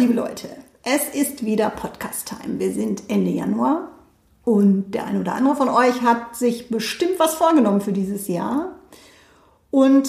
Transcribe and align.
Liebe 0.00 0.14
Leute, 0.14 0.48
es 0.82 1.10
ist 1.14 1.44
wieder 1.44 1.68
Podcast-Time. 1.68 2.58
Wir 2.58 2.72
sind 2.72 3.02
Ende 3.08 3.30
Januar 3.32 3.90
und 4.44 4.92
der 4.92 5.04
eine 5.04 5.20
oder 5.20 5.34
andere 5.34 5.56
von 5.56 5.68
euch 5.68 6.00
hat 6.00 6.36
sich 6.36 6.70
bestimmt 6.70 7.18
was 7.18 7.34
vorgenommen 7.34 7.82
für 7.82 7.92
dieses 7.92 8.26
Jahr. 8.26 8.76
Und 9.70 10.08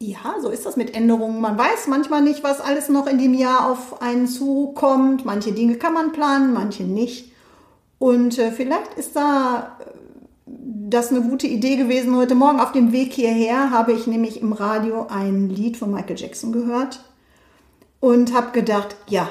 ja, 0.00 0.34
so 0.42 0.48
ist 0.48 0.66
das 0.66 0.76
mit 0.76 0.96
Änderungen. 0.96 1.40
Man 1.40 1.56
weiß 1.56 1.86
manchmal 1.86 2.22
nicht, 2.22 2.42
was 2.42 2.60
alles 2.60 2.88
noch 2.88 3.06
in 3.06 3.18
dem 3.18 3.34
Jahr 3.34 3.70
auf 3.70 4.02
einen 4.02 4.26
zukommt. 4.26 5.24
Manche 5.24 5.52
Dinge 5.52 5.76
kann 5.76 5.94
man 5.94 6.10
planen, 6.10 6.52
manche 6.52 6.82
nicht. 6.82 7.30
Und 8.00 8.36
äh, 8.36 8.50
vielleicht 8.50 8.94
ist 8.94 9.14
da 9.14 9.76
äh, 9.78 9.90
das 10.46 11.12
eine 11.12 11.22
gute 11.22 11.46
Idee 11.46 11.76
gewesen. 11.76 12.16
Heute 12.16 12.34
Morgen 12.34 12.58
auf 12.58 12.72
dem 12.72 12.90
Weg 12.90 13.12
hierher 13.12 13.70
habe 13.70 13.92
ich 13.92 14.08
nämlich 14.08 14.42
im 14.42 14.52
Radio 14.52 15.06
ein 15.08 15.50
Lied 15.50 15.76
von 15.76 15.92
Michael 15.92 16.18
Jackson 16.18 16.50
gehört 16.50 16.98
und 18.00 18.34
habe 18.34 18.52
gedacht, 18.52 18.96
ja, 19.08 19.28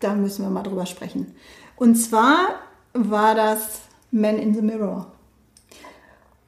da 0.00 0.14
müssen 0.14 0.44
wir 0.44 0.50
mal 0.50 0.62
drüber 0.62 0.86
sprechen. 0.86 1.34
Und 1.76 1.96
zwar 1.96 2.60
war 2.92 3.34
das 3.34 3.80
Man 4.10 4.38
in 4.38 4.54
the 4.54 4.62
Mirror. 4.62 5.06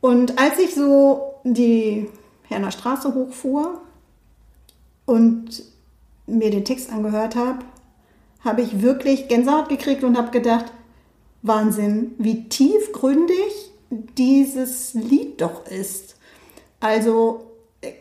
Und 0.00 0.38
als 0.38 0.58
ich 0.58 0.74
so 0.74 1.34
die 1.44 2.08
Herner 2.44 2.70
Straße 2.70 3.14
hochfuhr 3.14 3.80
und 5.04 5.62
mir 6.26 6.50
den 6.50 6.64
Text 6.64 6.90
angehört 6.90 7.36
habe, 7.36 7.58
habe 8.44 8.62
ich 8.62 8.82
wirklich 8.82 9.28
Gänsehaut 9.28 9.68
gekriegt 9.68 10.02
und 10.02 10.16
habe 10.16 10.30
gedacht, 10.30 10.72
Wahnsinn, 11.42 12.14
wie 12.18 12.48
tiefgründig 12.48 13.72
dieses 13.90 14.94
Lied 14.94 15.40
doch 15.40 15.66
ist. 15.66 16.16
Also 16.80 17.49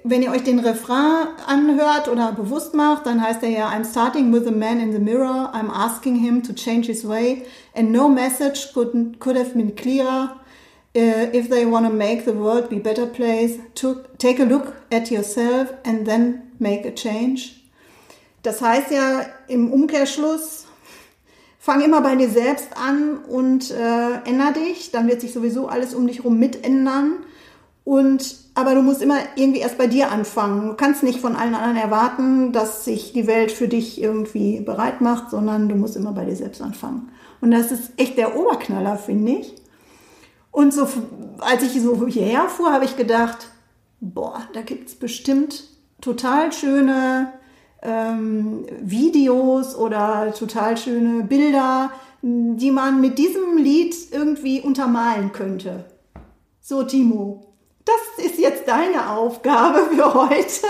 wenn 0.03 0.21
ihr 0.21 0.31
euch 0.31 0.43
den 0.43 0.59
Refrain 0.59 1.27
anhört 1.47 2.09
oder 2.09 2.33
bewusst 2.33 2.73
macht, 2.73 3.05
dann 3.05 3.21
heißt 3.21 3.43
er 3.43 3.49
ja, 3.49 3.69
I'm 3.69 3.89
starting 3.89 4.33
with 4.33 4.45
a 4.45 4.51
man 4.51 4.79
in 4.79 4.91
the 4.91 4.99
mirror, 4.99 5.51
I'm 5.53 5.71
asking 5.71 6.15
him 6.15 6.43
to 6.43 6.53
change 6.53 6.87
his 6.87 7.07
way, 7.07 7.45
and 7.73 7.91
no 7.91 8.09
message 8.09 8.73
could, 8.73 9.19
could 9.19 9.37
have 9.37 9.53
been 9.53 9.75
clearer. 9.75 10.35
Uh, 10.95 11.29
if 11.33 11.49
they 11.49 11.65
want 11.65 11.85
to 11.85 11.93
make 11.93 12.25
the 12.25 12.33
world 12.33 12.67
be 12.67 12.77
a 12.77 12.79
better 12.79 13.05
place, 13.05 13.59
to 13.75 14.03
take 14.17 14.39
a 14.39 14.43
look 14.43 14.73
at 14.91 15.11
yourself 15.11 15.71
and 15.85 16.05
then 16.05 16.51
make 16.59 16.85
a 16.85 16.91
change. 16.91 17.55
Das 18.41 18.61
heißt 18.61 18.91
ja 18.91 19.25
im 19.47 19.71
Umkehrschluss, 19.71 20.65
fang 21.59 21.81
immer 21.81 22.01
bei 22.01 22.15
dir 22.15 22.29
selbst 22.29 22.69
an 22.75 23.17
und 23.17 23.69
äh, 23.69 24.23
änder 24.25 24.51
dich, 24.51 24.91
dann 24.91 25.07
wird 25.07 25.21
sich 25.21 25.31
sowieso 25.31 25.67
alles 25.67 25.93
um 25.93 26.07
dich 26.07 26.17
herum 26.17 26.39
mitändern. 26.39 27.19
Und 27.83 28.35
aber 28.59 28.75
du 28.75 28.81
musst 28.81 29.01
immer 29.01 29.19
irgendwie 29.35 29.61
erst 29.61 29.77
bei 29.77 29.87
dir 29.87 30.11
anfangen. 30.11 30.67
Du 30.67 30.73
kannst 30.75 31.01
nicht 31.01 31.21
von 31.21 31.35
allen 31.35 31.55
anderen 31.55 31.77
erwarten, 31.77 32.51
dass 32.51 32.83
sich 32.83 33.13
die 33.13 33.25
Welt 33.25 33.51
für 33.51 33.69
dich 33.69 34.01
irgendwie 34.01 34.59
bereit 34.59 34.99
macht, 34.99 35.29
sondern 35.29 35.69
du 35.69 35.75
musst 35.75 35.95
immer 35.95 36.11
bei 36.11 36.25
dir 36.25 36.35
selbst 36.35 36.61
anfangen. 36.61 37.09
Und 37.41 37.51
das 37.51 37.71
ist 37.71 37.91
echt 37.95 38.17
der 38.17 38.37
Oberknaller, 38.37 38.97
finde 38.97 39.31
ich. 39.33 39.55
Und 40.51 40.73
so, 40.73 40.87
als 41.39 41.63
ich 41.63 41.81
so 41.81 42.05
hierher 42.07 42.49
fuhr, 42.49 42.73
habe 42.73 42.83
ich 42.85 42.97
gedacht, 42.97 43.47
boah, 44.01 44.41
da 44.53 44.61
gibt 44.61 44.89
es 44.89 44.95
bestimmt 44.95 45.63
total 46.01 46.51
schöne 46.51 47.31
ähm, 47.81 48.65
Videos 48.81 49.75
oder 49.75 50.33
total 50.37 50.75
schöne 50.75 51.23
Bilder, 51.23 51.91
die 52.21 52.71
man 52.71 52.99
mit 52.99 53.17
diesem 53.17 53.57
Lied 53.57 53.95
irgendwie 54.11 54.59
untermalen 54.59 55.31
könnte. 55.31 55.85
So, 56.59 56.83
Timo, 56.83 57.48
das 57.89 58.25
ist 58.25 58.39
jetzt 58.39 58.67
deine 58.67 59.11
Aufgabe 59.11 59.89
für 59.93 60.13
heute, 60.13 60.67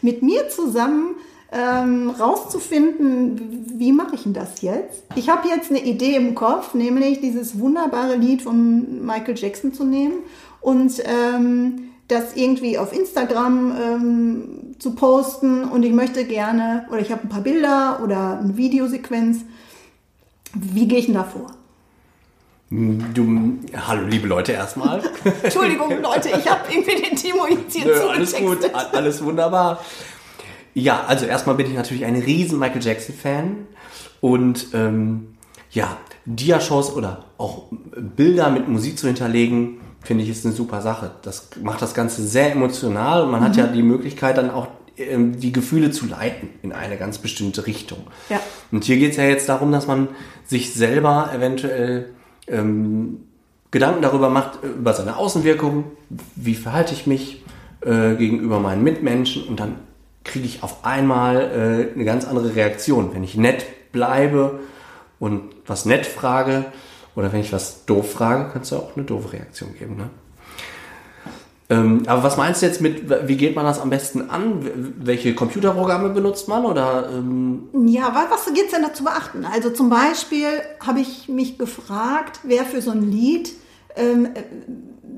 mit 0.00 0.22
mir 0.22 0.48
zusammen 0.48 1.16
ähm, 1.52 2.10
rauszufinden, 2.10 3.66
wie 3.74 3.92
mache 3.92 4.14
ich 4.14 4.22
denn 4.22 4.32
das 4.32 4.62
jetzt? 4.62 5.02
Ich 5.16 5.28
habe 5.28 5.48
jetzt 5.48 5.70
eine 5.70 5.84
Idee 5.84 6.16
im 6.16 6.34
Kopf, 6.34 6.74
nämlich 6.74 7.20
dieses 7.20 7.58
wunderbare 7.58 8.16
Lied 8.16 8.42
von 8.42 9.04
Michael 9.04 9.36
Jackson 9.36 9.74
zu 9.74 9.84
nehmen 9.84 10.20
und 10.60 11.02
ähm, 11.04 11.90
das 12.08 12.36
irgendwie 12.36 12.78
auf 12.78 12.92
Instagram 12.92 13.76
ähm, 13.78 14.76
zu 14.78 14.94
posten 14.94 15.64
und 15.64 15.82
ich 15.82 15.92
möchte 15.92 16.24
gerne, 16.24 16.86
oder 16.90 17.00
ich 17.00 17.12
habe 17.12 17.22
ein 17.22 17.28
paar 17.28 17.42
Bilder 17.42 18.00
oder 18.02 18.38
eine 18.38 18.56
Videosequenz. 18.56 19.40
Wie 20.54 20.88
gehe 20.88 20.98
ich 20.98 21.06
denn 21.06 21.14
da 21.14 21.24
vor? 21.24 21.48
Du, 22.74 23.58
hallo 23.86 24.06
liebe 24.06 24.26
Leute 24.26 24.52
erstmal. 24.52 25.02
Entschuldigung 25.42 26.00
Leute, 26.00 26.30
ich 26.30 26.50
habe 26.50 26.72
irgendwie 26.72 27.02
den 27.02 27.16
Timo 27.16 27.46
jetzt 27.46 27.76
hier 27.76 27.84
Nö, 27.84 28.08
Alles 28.08 28.34
gut, 28.34 28.58
alles 28.72 29.22
wunderbar. 29.22 29.84
Ja, 30.72 31.04
also 31.06 31.26
erstmal 31.26 31.56
bin 31.56 31.66
ich 31.66 31.74
natürlich 31.74 32.06
ein 32.06 32.16
riesen 32.16 32.58
Michael 32.58 32.82
Jackson 32.82 33.14
Fan 33.14 33.66
und 34.22 34.68
ähm, 34.72 35.34
ja, 35.70 35.98
Dia-Shows 36.24 36.94
oder 36.96 37.26
auch 37.36 37.64
Bilder 37.94 38.48
mit 38.48 38.68
Musik 38.68 38.98
zu 38.98 39.06
hinterlegen, 39.06 39.82
finde 40.00 40.24
ich 40.24 40.30
ist 40.30 40.46
eine 40.46 40.54
super 40.54 40.80
Sache. 40.80 41.10
Das 41.20 41.50
macht 41.60 41.82
das 41.82 41.92
Ganze 41.92 42.26
sehr 42.26 42.52
emotional 42.52 43.24
und 43.24 43.32
man 43.32 43.40
mhm. 43.40 43.44
hat 43.44 43.56
ja 43.56 43.66
die 43.66 43.82
Möglichkeit 43.82 44.38
dann 44.38 44.48
auch 44.48 44.68
ähm, 44.96 45.38
die 45.38 45.52
Gefühle 45.52 45.90
zu 45.90 46.06
leiten 46.06 46.48
in 46.62 46.72
eine 46.72 46.96
ganz 46.96 47.18
bestimmte 47.18 47.66
Richtung. 47.66 48.06
Ja. 48.30 48.40
Und 48.70 48.84
hier 48.84 48.96
geht 48.96 49.10
es 49.10 49.18
ja 49.18 49.24
jetzt 49.24 49.50
darum, 49.50 49.72
dass 49.72 49.86
man 49.86 50.08
sich 50.46 50.72
selber 50.72 51.30
eventuell 51.34 52.14
ähm, 52.48 53.20
Gedanken 53.70 54.02
darüber 54.02 54.28
macht, 54.28 54.62
äh, 54.62 54.68
über 54.68 54.92
seine 54.92 55.16
Außenwirkung, 55.16 55.84
wie 56.36 56.54
verhalte 56.54 56.94
ich 56.94 57.06
mich 57.06 57.44
äh, 57.80 58.14
gegenüber 58.14 58.60
meinen 58.60 58.84
Mitmenschen 58.84 59.44
und 59.44 59.58
dann 59.58 59.76
kriege 60.24 60.46
ich 60.46 60.62
auf 60.62 60.84
einmal 60.84 61.90
äh, 61.90 61.94
eine 61.94 62.04
ganz 62.04 62.26
andere 62.26 62.54
Reaktion. 62.54 63.14
Wenn 63.14 63.24
ich 63.24 63.36
nett 63.36 63.64
bleibe 63.92 64.60
und 65.18 65.42
was 65.66 65.84
nett 65.84 66.06
frage 66.06 66.66
oder 67.16 67.32
wenn 67.32 67.40
ich 67.40 67.52
was 67.52 67.84
doof 67.86 68.12
frage, 68.12 68.50
kannst 68.52 68.72
du 68.72 68.76
auch 68.76 68.96
eine 68.96 69.04
doofe 69.04 69.32
Reaktion 69.32 69.74
geben. 69.78 69.96
Ne? 69.96 70.10
Ähm, 71.72 72.02
aber 72.06 72.22
was 72.22 72.36
meinst 72.36 72.60
du 72.60 72.66
jetzt 72.66 72.80
mit, 72.82 73.08
wie 73.26 73.36
geht 73.36 73.56
man 73.56 73.64
das 73.64 73.80
am 73.80 73.88
besten 73.88 74.28
an? 74.28 74.94
Welche 74.96 75.34
Computerprogramme 75.34 76.10
benutzt 76.10 76.46
man? 76.46 76.66
Oder, 76.66 77.08
ähm 77.10 77.68
Ja, 77.86 78.14
was 78.28 78.44
gibt 78.46 78.66
es 78.66 78.72
denn 78.72 78.82
da 78.82 78.92
zu 78.92 79.04
beachten? 79.04 79.46
Also 79.50 79.70
zum 79.70 79.88
Beispiel 79.88 80.48
habe 80.84 81.00
ich 81.00 81.28
mich 81.28 81.56
gefragt, 81.56 82.40
wer 82.42 82.64
für 82.64 82.82
so 82.82 82.90
ein 82.90 83.10
Lied, 83.10 83.54
ähm, 83.96 84.26
äh, 84.34 84.42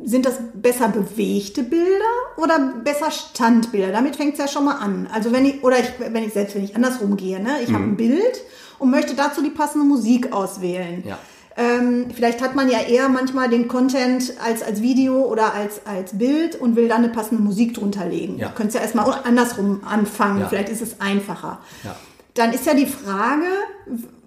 sind 0.07 0.27
das 0.27 0.35
besser 0.55 0.89
bewegte 0.89 1.65
Bilder 1.65 2.15
oder 2.37 2.75
besser 2.85 3.11
Standbilder? 3.11 3.91
Damit 3.91 4.17
fängt 4.17 4.35
es 4.35 4.39
ja 4.39 4.47
schon 4.47 4.67
mal 4.67 4.77
an. 4.77 5.09
Also 5.13 5.33
wenn 5.33 5.47
ich, 5.47 5.65
oder 5.65 5.81
ich, 5.81 5.89
wenn 5.99 6.23
ich 6.23 6.35
selbst, 6.35 6.55
wenn 6.55 6.65
ich 6.65 6.77
andersrum 6.77 7.17
gehe, 7.17 7.43
ne? 7.43 7.57
ich 7.63 7.71
mhm. 7.71 7.75
habe 7.75 7.85
ein 7.85 7.97
Bild 7.97 8.43
und 8.79 8.91
möchte 8.91 9.15
dazu 9.15 9.43
die 9.43 9.51
passende 9.51 9.87
Musik 9.87 10.33
auswählen. 10.33 11.03
Ja. 11.05 11.19
Ähm, 11.57 12.07
vielleicht 12.13 12.43
hat 12.43 12.57
man 12.57 12.69
ja 12.69 12.81
eher 12.81 13.09
manchmal 13.09 13.49
den 13.49 13.69
Content 13.69 14.33
als, 14.45 14.63
als 14.63 14.83
Video 14.83 15.23
oder 15.23 15.55
als, 15.55 15.87
als 15.87 16.19
Bild 16.19 16.57
und 16.57 16.75
will 16.75 16.89
dann 16.89 17.05
eine 17.05 17.13
passende 17.13 17.43
Musik 17.43 17.75
drunter 17.75 18.07
legen. 18.07 18.39
Ja. 18.39 18.49
Du 18.49 18.55
könntest 18.55 18.77
ja 18.77 18.83
erstmal 18.83 19.21
andersrum 19.25 19.83
anfangen, 19.85 20.41
ja. 20.41 20.49
vielleicht 20.49 20.69
ist 20.69 20.83
es 20.83 21.01
einfacher. 21.01 21.61
Ja. 21.85 21.95
Dann 22.35 22.53
ist 22.53 22.67
ja 22.67 22.75
die 22.75 22.87
Frage, 22.87 23.47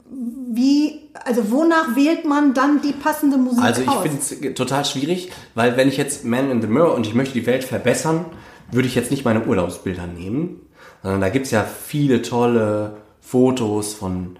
wie, 0.10 1.02
also 1.26 1.52
wonach 1.52 1.98
wählt 1.98 2.24
man 2.24 2.54
dann 2.54 2.82
die 2.82 2.94
passende 2.94 3.38
Musik 3.38 3.62
Also 3.62 3.82
ich 3.82 3.92
finde 3.92 4.20
es 4.20 4.54
total 4.56 4.86
schwierig, 4.86 5.32
weil 5.54 5.76
wenn 5.76 5.90
ich 5.90 5.98
jetzt 5.98 6.24
Man 6.24 6.50
in 6.50 6.62
the 6.62 6.68
Mirror 6.68 6.96
und 6.96 7.06
ich 7.06 7.14
möchte 7.14 7.34
die 7.34 7.46
Welt 7.46 7.66
verbessern, 7.66 8.26
würde 8.72 8.88
ich 8.88 8.96
jetzt 8.96 9.12
nicht 9.12 9.26
meine 9.26 9.46
Urlaubsbilder 9.46 10.08
nehmen, 10.08 10.62
sondern 11.04 11.20
da 11.20 11.30
gibt 11.30 11.46
es 11.46 11.52
ja 11.52 11.64
viele 11.64 12.22
tolle 12.22 12.98
Fotos 13.20 13.94
von 13.94 14.38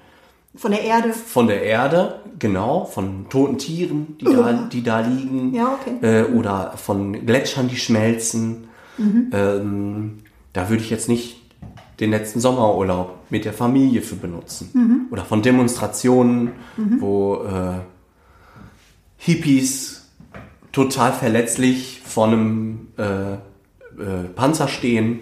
von 0.58 0.72
der 0.72 0.82
Erde. 0.82 1.14
Von 1.14 1.48
der 1.48 1.64
Erde, 1.64 2.22
genau, 2.38 2.86
von 2.86 3.30
toten 3.30 3.58
Tieren, 3.58 4.18
die, 4.20 4.26
da, 4.26 4.54
die 4.72 4.84
da 4.84 5.00
liegen. 5.00 5.54
Ja, 5.54 5.78
okay. 5.80 5.98
Äh, 6.02 6.24
oder 6.34 6.74
von 6.76 7.26
Gletschern, 7.26 7.68
die 7.68 7.78
schmelzen. 7.78 8.68
Mhm. 8.98 9.30
Ähm, 9.32 10.18
da 10.54 10.70
würde 10.70 10.84
ich 10.84 10.90
jetzt 10.90 11.08
nicht 11.08 11.38
den 12.00 12.12
letzten 12.12 12.40
Sommerurlaub 12.40 13.18
mit 13.30 13.46
der 13.46 13.54
Familie 13.54 14.02
für 14.02 14.16
benutzen. 14.16 14.70
Mhm. 14.74 15.02
Oder 15.12 15.26
von 15.26 15.42
Demonstrationen, 15.42 16.52
mhm. 16.76 17.02
wo 17.02 17.36
äh, 17.44 17.80
Hippies 19.18 20.10
total 20.72 21.14
verletzlich 21.14 22.02
vor 22.06 22.28
einem 22.28 22.90
äh, 22.98 23.34
äh 23.34 23.38
Panzer 24.36 24.68
stehen 24.68 25.22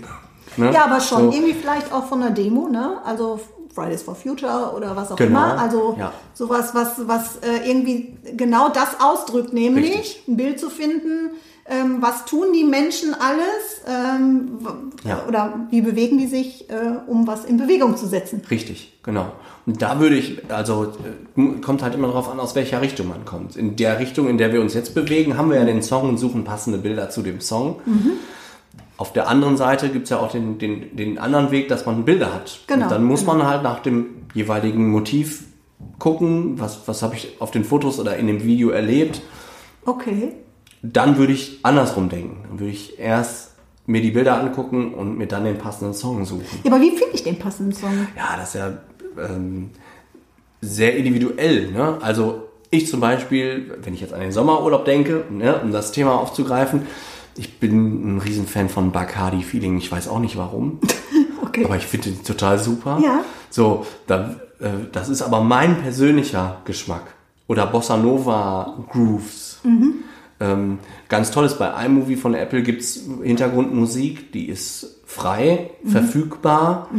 Ne? 0.58 0.72
Ja, 0.74 0.86
aber 0.86 1.00
schon 1.00 1.32
So. 1.32 1.32
irgendwie 1.32 1.54
vielleicht 1.54 1.92
auch 1.92 2.06
von 2.06 2.22
der 2.22 2.30
Demo, 2.32 2.68
ne? 2.68 2.98
Also 3.04 3.40
Fridays 3.76 4.02
for 4.02 4.16
Future 4.16 4.74
oder 4.76 4.96
was 4.96 5.12
auch 5.12 5.18
Genau, 5.18 5.30
immer. 5.52 5.60
Also 5.60 5.96
ja. 6.00 6.14
sowas, 6.34 6.70
was, 6.74 7.08
was 7.08 7.36
äh, 7.38 7.70
irgendwie 7.70 8.18
genau 8.36 8.70
das 8.70 9.02
ausdrückt, 9.02 9.54
nämlich 9.54 9.92
Richtig. 9.92 10.24
ein 10.28 10.38
Bild 10.38 10.60
zu 10.60 10.70
finden, 10.70 11.32
ähm, 11.68 11.98
was 12.00 12.26
tun 12.26 12.54
die 12.54 12.64
Menschen 12.64 13.14
alles 13.14 13.82
ähm, 13.88 14.60
Ja. 15.04 15.24
oder 15.28 15.68
wie 15.72 15.82
bewegen 15.82 16.18
die 16.20 16.28
sich, 16.28 16.70
äh, 16.70 16.74
um 17.08 17.28
was 17.28 17.44
in 17.44 17.58
Bewegung 17.58 17.98
zu 17.98 18.06
setzen. 18.08 18.42
Richtig, 18.50 19.00
genau. 19.04 19.32
Und 19.66 19.82
da 19.82 20.00
würde 20.00 20.16
ich, 20.16 20.44
also 20.50 20.94
äh, 21.38 21.60
kommt 21.62 21.82
halt 21.82 21.96
immer 21.96 22.06
darauf 22.08 22.30
an, 22.32 22.40
aus 22.40 22.54
welcher 22.54 22.82
Richtung 22.82 23.10
man 23.10 23.26
kommt. 23.26 23.56
In 23.56 23.76
der 23.76 23.98
Richtung, 24.00 24.28
in 24.30 24.38
der 24.38 24.54
wir 24.54 24.62
uns 24.62 24.76
jetzt 24.76 24.94
bewegen, 24.94 25.38
haben 25.40 25.50
wir 25.50 25.58
ja 25.58 25.66
den 25.66 25.82
Song 25.82 26.08
und 26.08 26.18
suchen 26.20 26.44
passende 26.44 26.78
Bilder 26.78 27.10
zu 27.10 27.24
dem 27.24 27.42
Song. 27.42 27.78
Auf 28.98 29.12
der 29.12 29.28
anderen 29.28 29.58
Seite 29.58 29.90
gibt's 29.90 30.10
ja 30.10 30.20
auch 30.20 30.32
den, 30.32 30.58
den, 30.58 30.96
den 30.96 31.18
anderen 31.18 31.52
Weg, 31.52 31.68
dass 31.68 31.86
man 31.86 32.06
Bilder 32.06 32.34
hat. 32.34 32.60
Genau, 32.68 32.84
Und 32.86 32.92
dann 32.92 33.04
muss 33.04 33.22
genau. 33.22 33.36
man 33.36 33.48
halt 33.48 33.64
nach 33.64 33.80
dem 33.80 34.28
jeweiligen 34.34 34.90
Motiv 34.90 35.44
gucken, 36.00 36.60
was, 36.60 36.88
was 36.88 37.02
habe 37.02 37.16
ich 37.16 37.36
auf 37.40 37.52
den 37.52 37.64
Fotos 37.64 38.00
oder 38.00 38.16
in 38.18 38.28
dem 38.28 38.44
Video 38.44 38.70
erlebt. 38.70 39.22
Okay. 39.86 40.34
Dann 40.82 41.18
würde 41.18 41.34
ich 41.34 41.60
andersrum 41.64 42.10
denken. 42.10 42.46
Dann 42.48 42.60
würde 42.60 42.72
ich 42.72 42.98
erst 43.00 43.54
mir 43.86 44.02
die 44.02 44.12
Bilder 44.12 44.40
angucken 44.40 44.94
und 44.94 45.18
mir 45.18 45.28
dann 45.28 45.44
den 45.44 45.58
passenden 45.58 45.94
Song 45.94 46.26
suchen. 46.26 46.46
Ja, 46.64 46.72
aber 46.72 46.82
wie 46.82 46.90
finde 46.90 47.14
ich 47.14 47.24
den 47.24 47.38
passenden 47.38 47.74
Song? 47.74 48.08
Ja, 48.16 48.38
das 48.38 48.50
ist 48.50 48.56
ja 48.56 48.78
ähm, 49.20 49.72
sehr 50.62 50.96
individuell. 50.96 51.72
Ne? 51.72 51.98
Also 52.02 52.50
ich 52.72 52.88
zum 52.88 53.00
Beispiel, 53.00 53.78
wenn 53.82 53.94
ich 53.94 54.02
jetzt 54.02 54.14
an 54.14 54.22
den 54.22 54.32
Sommerurlaub 54.32 54.86
denke, 54.86 55.26
ne, 55.30 55.60
um 55.62 55.72
das 55.72 55.92
Thema 55.92 56.20
aufzugreifen, 56.20 56.88
ich 57.38 57.60
bin 57.60 58.16
ein 58.16 58.20
Riesenfan 58.20 58.70
von 58.70 58.92
Bacardi 58.92 59.44
Feeling. 59.44 59.78
Ich 59.78 59.92
weiß 59.92 60.08
auch 60.08 60.20
nicht 60.20 60.38
warum, 60.38 60.80
Okay. 61.44 61.66
aber 61.66 61.78
ich 61.78 61.86
finde 61.86 62.10
den 62.12 62.24
total 62.24 62.60
super. 62.60 63.00
Ja. 63.04 63.22
So, 63.50 63.86
da, 64.08 64.36
äh, 64.60 64.70
das 64.92 65.10
ist 65.10 65.22
aber 65.22 65.42
mein 65.42 65.78
persönlicher 65.82 66.62
Geschmack. 66.66 67.04
Oder 67.48 67.68
Bossa 67.68 67.96
Nova 67.98 68.76
Grooves. 68.92 69.60
Mhm. 69.64 69.94
Ähm, 70.40 70.80
ganz 71.08 71.32
toll 71.32 71.46
ist 71.46 71.60
bei 71.60 71.86
iMovie 71.86 72.16
von 72.18 72.34
Apple 72.34 72.64
gibt's 72.64 73.02
Hintergrundmusik, 73.24 74.32
die 74.34 74.48
ist 74.50 74.98
frei, 75.06 75.70
Mhm. 75.84 75.90
verfügbar 75.90 76.90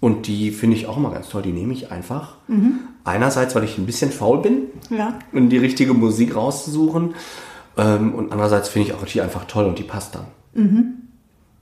und 0.00 0.26
die 0.26 0.50
finde 0.50 0.76
ich 0.76 0.86
auch 0.86 0.96
immer 0.96 1.10
ganz 1.10 1.28
toll. 1.28 1.42
Die 1.42 1.52
nehme 1.52 1.72
ich 1.74 1.92
einfach. 1.92 2.36
Einerseits, 3.04 3.54
weil 3.54 3.64
ich 3.64 3.78
ein 3.78 3.86
bisschen 3.86 4.10
faul 4.10 4.38
bin, 4.42 4.62
Ja. 4.90 5.18
um 5.32 5.48
die 5.48 5.58
richtige 5.58 5.92
Musik 5.94 6.34
rauszusuchen 6.34 7.14
ähm, 7.76 8.14
und 8.14 8.32
andererseits 8.32 8.68
finde 8.68 8.88
ich 8.88 8.94
auch 8.94 9.04
die 9.04 9.20
einfach 9.20 9.44
toll 9.44 9.64
und 9.66 9.78
die 9.78 9.82
passt 9.84 10.14
dann. 10.14 10.26
Mhm. 10.54 11.08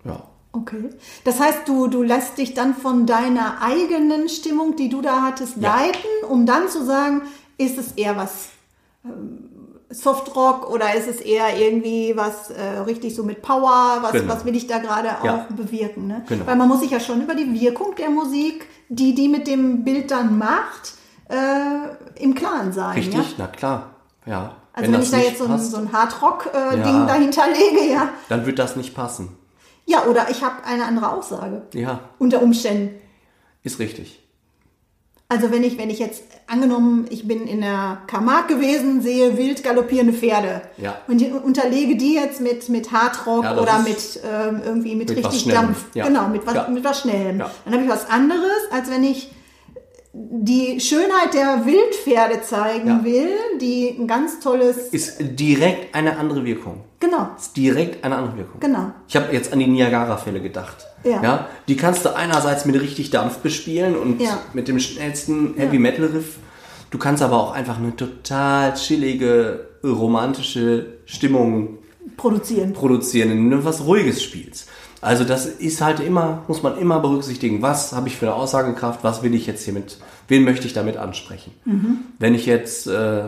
Ja. 0.05 0.23
Okay. 0.53 0.91
Das 1.25 1.39
heißt, 1.41 1.69
du, 1.69 1.87
du 1.87 2.03
lässt 2.03 2.39
dich 2.39 2.55
dann 2.55 2.75
von 2.75 3.07
deiner 3.07 3.63
eigenen 3.63 4.29
Stimmung, 4.29 4.75
die 4.77 4.89
du 4.89 5.01
da 5.01 5.23
hattest, 5.23 5.57
Ja. 5.59 5.77
leiten, 5.77 6.11
um 6.29 6.45
dann 6.47 6.69
zu 6.69 6.85
sagen, 6.85 7.23
ist 7.59 7.79
es 7.79 7.93
eher 7.93 8.17
was 8.17 8.49
ähm, 9.05 9.49
Softrock 9.93 10.71
oder 10.71 10.95
ist 10.95 11.09
es 11.09 11.21
eher 11.21 11.59
irgendwie 11.59 12.13
was 12.17 12.51
äh, 12.51 12.63
richtig 12.87 13.15
so 13.15 13.25
mit 13.25 13.43
Power, 13.43 13.99
was, 14.03 14.13
Genau. 14.13 14.33
was 14.35 14.45
will 14.45 14.55
ich 14.57 14.67
da 14.67 14.79
gerade 14.79 15.09
Ja. 15.25 15.35
auch 15.49 15.55
bewirken? 15.55 16.07
Ne? 16.07 16.25
Genau. 16.29 16.47
Weil 16.47 16.57
man 16.57 16.69
muss 16.69 16.81
sich 16.81 16.91
ja 16.91 17.01
schon 17.01 17.23
über 17.23 17.35
die 17.35 17.61
Wirkung 17.61 17.95
der 17.97 18.11
Musik, 18.11 18.67
die 18.89 19.15
die 19.15 19.29
mit 19.29 19.47
dem 19.49 19.85
Bild 19.85 20.11
dann 20.11 20.39
macht, 20.39 20.95
äh, 21.29 22.23
im 22.23 22.35
Klaren 22.35 22.73
sein. 22.73 22.95
Richtig, 22.97 23.15
Ja? 23.15 23.35
na 23.39 23.47
klar. 23.49 23.91
Ja. 24.27 24.57
Also 24.81 24.93
wenn, 24.93 25.01
das 25.01 25.05
ich 25.05 25.11
da 25.11 25.19
jetzt 25.19 25.39
so 25.39 25.45
ein, 25.47 25.59
so 25.59 25.77
ein 25.77 25.93
Hardrock-Ding 25.93 26.83
Ja. 26.85 27.07
dahinter 27.07 27.43
lege, 27.49 27.93
ja. 27.93 28.09
dann 28.29 28.47
wird 28.47 28.59
das 28.59 28.77
nicht 28.77 28.95
passen. 28.95 29.37
Ja, 29.87 30.05
oder 30.05 30.29
ich 30.31 30.43
habe 30.43 30.65
eine 30.65 30.85
andere 30.85 31.11
Aussage. 31.13 31.63
Ja, 31.75 32.01
Unter 32.19 32.43
Umständen. 32.43 32.95
ist 33.63 33.79
richtig. 33.79 34.17
Also 35.29 35.53
wenn 35.53 35.63
ich, 35.63 35.79
wenn 35.79 35.91
ich 35.91 36.01
jetzt 36.01 36.25
angenommen, 36.49 37.07
ich 37.09 37.27
bin 37.29 37.47
in 37.47 37.61
der 37.61 37.99
Camargue 38.09 38.57
gewesen, 38.57 39.01
sehe 39.01 39.37
wild 39.37 39.63
galoppierende 39.63 40.13
Pferde 40.13 40.63
Ja. 40.77 40.97
und 41.07 41.23
unterlege 41.45 41.97
die 41.97 42.15
jetzt 42.15 42.41
mit, 42.41 42.69
mit 42.69 42.91
Hardrock 42.91 43.45
Ja, 43.45 43.57
oder 43.57 43.79
mit 43.79 44.21
ähm, 44.25 44.61
irgendwie 44.65 44.97
mit, 44.97 45.09
mit 45.09 45.19
richtig. 45.25 45.53
Dampf. 45.53 45.85
Ja. 45.95 46.07
Genau, 46.09 46.27
mit 46.29 46.45
was, 46.47 46.69
mit 46.69 46.83
was 46.83 47.01
Schnellem. 47.03 47.39
Dann 47.39 47.73
habe 47.73 47.85
ich 47.85 47.89
was 47.89 48.11
anderes, 48.11 48.61
als 48.73 48.91
wenn 48.91 49.05
ich 49.05 49.31
die 50.13 50.81
Schönheit 50.81 51.35
der 51.35 51.65
Wildpferde 51.67 52.43
zeigen 52.43 52.89
Ja. 52.89 53.05
will, 53.05 53.29
die 53.61 53.95
ein 53.99 54.09
ganz 54.09 54.41
tolles, 54.41 54.89
Ist 54.89 55.19
direkt 55.21 55.95
eine 55.95 56.17
andere 56.19 56.45
Wirkung. 56.45 56.83
genau, 56.99 57.29
Ist 57.39 57.57
direkt 57.57 58.03
eine 58.05 58.17
andere 58.17 58.39
Wirkung. 58.39 58.59
genau. 58.61 58.91
Ich 59.09 59.15
habe 59.15 59.33
jetzt 59.33 59.53
an 59.53 59.61
die 59.61 59.69
Niagara-Fälle 59.69 60.41
gedacht. 60.41 60.79
Ja. 61.05 61.49
Die 61.69 61.77
kannst 61.77 62.05
du 62.05 62.15
einerseits 62.15 62.65
mit 62.65 62.81
richtig 62.81 63.11
Dampf 63.11 63.39
bespielen 63.39 63.97
und 63.97 64.21
Ja. 64.21 64.41
mit 64.53 64.67
dem 64.67 64.81
schnellsten 64.81 65.55
Heavy-Metal-Riff. 65.57 66.39
Du 66.91 66.99
kannst 66.99 67.23
aber 67.23 67.37
auch 67.39 67.53
einfach 67.53 67.79
eine 67.79 67.95
total 67.95 68.75
chillige, 68.75 69.69
romantische 69.85 70.99
Stimmung 71.07 71.79
Produzieren. 72.17 72.73
produzieren, 72.73 73.31
indem 73.31 73.51
du 73.61 73.65
was 73.65 73.85
Ruhiges 73.87 74.23
spielst. 74.23 74.69
Also 75.03 75.25
das 75.25 75.47
ist 75.47 75.81
halt 75.81 76.01
immer, 76.01 76.43
muss 76.47 76.63
man 76.63 76.77
immer 76.79 77.01
berücksichtigen, 77.01 77.63
was 77.63 77.93
habe 77.93 78.09
ich 78.09 78.17
für 78.17 78.27
eine 78.27 78.35
Aussagekraft, 78.35 79.03
was 79.03 79.23
will 79.23 79.35
ich 79.35 79.47
jetzt 79.47 79.65
hiermit, 79.65 79.99
wen 80.29 80.45
möchte 80.45 80.67
ich 80.67 80.73
damit 80.75 80.97
ansprechen. 80.99 81.53
Wenn 82.19 82.35
ich 82.35 82.45
jetzt 82.47 82.87
äh, 82.87 83.23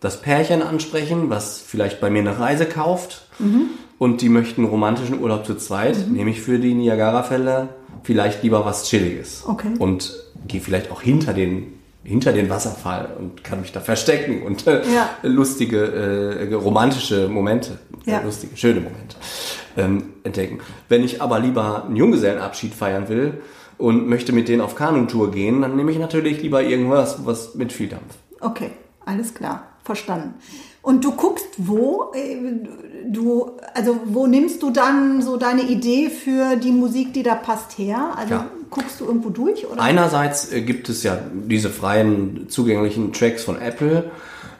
das 0.00 0.20
Pärchen 0.20 0.62
ansprechen, 0.62 1.30
was 1.30 1.58
vielleicht 1.58 2.00
bei 2.00 2.10
mir 2.10 2.18
eine 2.20 2.38
Reise 2.38 2.66
kauft 2.66 3.26
und 3.98 4.20
die 4.20 4.28
möchten 4.28 4.62
einen 4.62 4.70
romantischen 4.70 5.18
Urlaub 5.20 5.46
zu 5.46 5.54
zweit, 5.54 5.96
nehme 6.10 6.30
ich 6.30 6.42
für 6.42 6.58
die 6.58 6.74
Niagara-Fälle 6.74 7.68
vielleicht 8.02 8.42
lieber 8.42 8.64
was 8.66 8.84
Chilliges. 8.88 9.44
Okay. 9.46 9.68
Und 9.78 10.12
gehe 10.46 10.60
vielleicht 10.60 10.90
auch 10.90 11.00
hinter 11.00 11.32
den 11.32 11.72
hinter 12.04 12.32
den 12.32 12.48
Wasserfall 12.48 13.08
und 13.18 13.42
kann 13.42 13.60
mich 13.62 13.72
da 13.72 13.80
verstecken 13.80 14.42
und 14.42 14.64
äh, 14.68 14.80
Ja. 14.94 15.10
lustige, 15.22 16.38
äh, 16.48 16.54
romantische 16.54 17.26
Momente, 17.26 17.80
Ja. 18.04 18.20
lustige, 18.22 18.56
schöne 18.56 18.78
Momente 18.80 19.16
ähm, 19.76 20.04
entdecken. 20.24 20.60
Wenn 20.88 21.02
ich 21.04 21.22
aber 21.22 21.38
lieber 21.40 21.84
einen 21.84 21.96
Junggesellenabschied 21.96 22.74
feiern 22.74 23.08
will 23.08 23.34
und 23.78 24.08
möchte 24.08 24.32
mit 24.32 24.48
denen 24.48 24.60
auf 24.62 24.74
Kanutour 24.74 25.30
gehen, 25.30 25.60
dann 25.62 25.76
nehme 25.76 25.90
ich 25.92 25.98
natürlich 25.98 26.42
lieber 26.42 26.62
irgendwas 26.62 27.24
was 27.26 27.54
mit 27.54 27.72
viel 27.72 27.88
Dampf. 27.88 28.14
Okay, 28.40 28.70
alles 29.04 29.34
klar, 29.34 29.64
verstanden. 29.84 30.34
Und 30.82 31.04
du 31.04 31.12
guckst 31.12 31.48
wo? 31.58 32.12
Äh, 32.14 32.36
Du, 33.08 33.52
also 33.74 34.00
wo 34.06 34.26
nimmst 34.26 34.64
du 34.64 34.70
dann 34.70 35.22
so 35.22 35.36
deine 35.36 35.62
Idee 35.62 36.10
für 36.10 36.56
die 36.56 36.72
Musik, 36.72 37.12
die 37.12 37.22
da 37.22 37.36
passt 37.36 37.78
her? 37.78 38.14
Also 38.16 38.34
Ja. 38.34 38.50
guckst 38.68 38.98
du 39.00 39.04
irgendwo 39.04 39.30
durch 39.30 39.64
oder? 39.70 39.80
Einerseits 39.80 40.50
äh, 40.52 40.60
gibt 40.62 40.88
es 40.88 41.04
ja 41.04 41.16
diese 41.32 41.70
freien 41.70 42.46
zugänglichen 42.48 43.12
Tracks 43.12 43.44
von 43.44 43.60
Apple, 43.62 44.10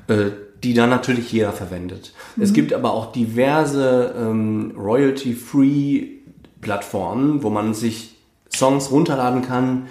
äh, 0.07 0.31
die 0.67 0.75
dann 0.75 0.91
natürlich 0.91 1.33
jeder 1.33 1.53
verwendet. 1.53 2.13
Es 2.41 2.53
gibt 2.53 2.73
aber 2.73 2.93
auch 2.93 3.13
diverse 3.13 4.13
ähm, 4.19 4.73
Royalty-Free-Plattformen, 4.77 7.45
wo 7.45 7.51
man 7.51 7.73
sich 7.73 8.17
Songs 8.53 8.91
runterladen 8.91 9.43
kann, 9.43 9.87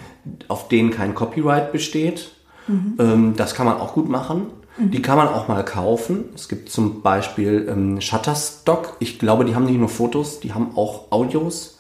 auf 0.50 0.68
denen 0.68 0.92
kein 0.92 1.16
Copyright 1.16 1.72
besteht. 1.72 2.32
Ähm, 3.00 3.36
das 3.38 3.56
kann 3.56 3.66
man 3.66 3.78
auch 3.78 3.94
gut 3.94 4.10
machen. 4.10 4.48
Die 4.78 5.02
kann 5.02 5.18
man 5.18 5.30
auch 5.30 5.48
mal 5.48 5.64
kaufen. 5.64 6.26
Es 6.36 6.50
gibt 6.50 6.70
zum 6.70 7.02
Beispiel 7.02 7.66
ähm, 7.70 8.02
Shutterstock. 8.02 8.98
Ich 9.00 9.18
glaube, 9.18 9.46
die 9.46 9.56
haben 9.56 9.64
nicht 9.66 9.80
nur 9.80 9.88
Fotos, 9.88 10.42
die 10.42 10.54
haben 10.54 10.76
auch 10.76 11.14
Audios. 11.14 11.80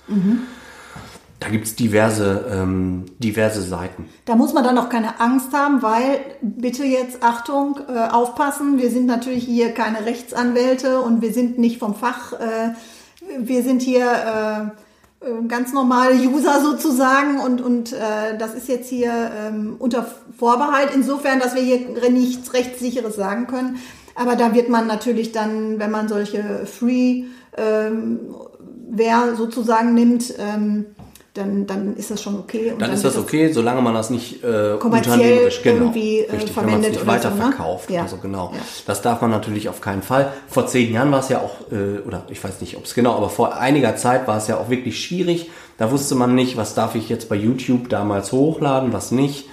Da 1.39 1.49
gibt 1.49 1.65
es 1.65 1.75
diverse, 1.75 2.45
ähm, 2.49 3.05
diverse 3.19 3.61
Seiten. 3.61 4.07
Da 4.23 4.35
muss 4.35 4.53
man 4.53 4.63
dann 4.63 4.77
auch 4.77 4.89
keine 4.89 5.19
Angst 5.19 5.53
haben, 5.53 5.81
weil 5.81 6.19
bitte 6.41 6.85
jetzt 6.85 7.23
Achtung, 7.23 7.79
äh, 7.87 8.07
aufpassen. 8.09 8.77
Wir 8.79 8.89
sind 8.89 9.05
natürlich 9.05 9.43
hier 9.43 9.73
keine 9.73 10.05
Rechtsanwälte 10.05 11.01
und 11.01 11.21
wir 11.21 11.33
sind 11.33 11.57
nicht 11.57 11.77
vom 11.77 11.93
Fach. 11.93 12.33
Äh, 12.33 12.73
wir 13.37 13.63
sind 13.63 13.81
hier 13.81 14.05
äh, 14.05 15.25
äh, 15.25 15.47
ganz 15.47 15.73
normale 15.73 16.15
User 16.15 16.61
sozusagen 16.61 17.39
und, 17.39 17.61
und 17.61 17.93
äh, 17.93 18.37
das 18.37 18.53
ist 18.53 18.67
jetzt 18.67 18.89
hier 18.89 19.11
ähm, 19.11 19.75
unter 19.79 20.05
Vorbehalt 20.37 20.89
insofern, 20.93 21.39
dass 21.39 21.55
wir 21.55 21.61
hier 21.61 22.09
nichts 22.09 22.53
Rechtssicheres 22.53 23.15
sagen 23.15 23.47
können. 23.47 23.79
Aber 24.15 24.35
da 24.35 24.53
wird 24.53 24.69
man 24.69 24.87
natürlich 24.87 25.31
dann, 25.31 25.79
wenn 25.79 25.91
man 25.91 26.07
solche 26.07 26.65
Free 26.65 27.25
ähm, 27.57 28.19
sozusagen 29.35 29.93
nimmt, 29.93 30.33
ähm, 30.39 30.85
dann, 31.35 31.67
dann 31.67 31.95
ist 31.95 32.09
das 32.09 32.21
schon 32.23 32.39
okay. 32.39 32.71
Und 32.71 32.81
Dann 32.81 32.91
ist 32.91 33.03
das 33.05 33.17
okay, 33.17 33.51
solange 33.51 33.81
man 33.81 33.93
das 33.93 34.09
nicht 34.09 34.43
äh, 34.43 34.77
Kommerziell 34.79 35.13
unternehmerisch 35.15 35.61
genau, 35.61 35.75
irgendwie, 35.85 36.19
äh, 36.21 36.31
richtig, 36.31 36.31
wenn 36.31 36.37
man 36.37 36.45
es 36.47 36.51
verwendet 36.53 36.91
nicht 36.91 37.01
oder 37.03 37.19
so, 37.21 37.27
ne? 37.29 37.35
weiterverkauft. 37.35 37.89
Ja. 37.91 38.01
Also 38.01 38.17
genau. 38.17 38.51
Ja. 38.53 38.59
Das 38.87 39.01
darf 39.01 39.21
man 39.21 39.29
natürlich 39.31 39.69
auf 39.69 39.81
keinen 39.81 40.01
Fall. 40.01 40.31
Vor 40.47 40.65
zehn 40.67 40.91
Jahren 40.91 41.11
war 41.11 41.19
es 41.19 41.29
ja 41.29 41.39
auch, 41.39 41.71
äh, 41.71 41.99
oder 42.07 42.23
ich 42.29 42.43
weiß 42.43 42.61
nicht, 42.61 42.77
ob 42.77 42.85
es 42.85 42.95
genau, 42.95 43.15
aber 43.15 43.29
vor 43.29 43.57
einiger 43.57 43.95
Zeit 43.95 44.27
war 44.27 44.37
es 44.37 44.47
ja 44.47 44.57
auch 44.57 44.69
wirklich 44.69 44.99
schwierig. 45.03 45.51
Da 45.77 45.91
wusste 45.91 46.15
man 46.15 46.33
nicht, 46.35 46.57
was 46.57 46.73
darf 46.73 46.95
ich 46.95 47.09
jetzt 47.09 47.27
bei 47.29 47.35
YouTube 47.35 47.89
damals 47.89 48.31
hochladen, 48.31 48.93
was 48.93 49.11
nicht. 49.11 49.45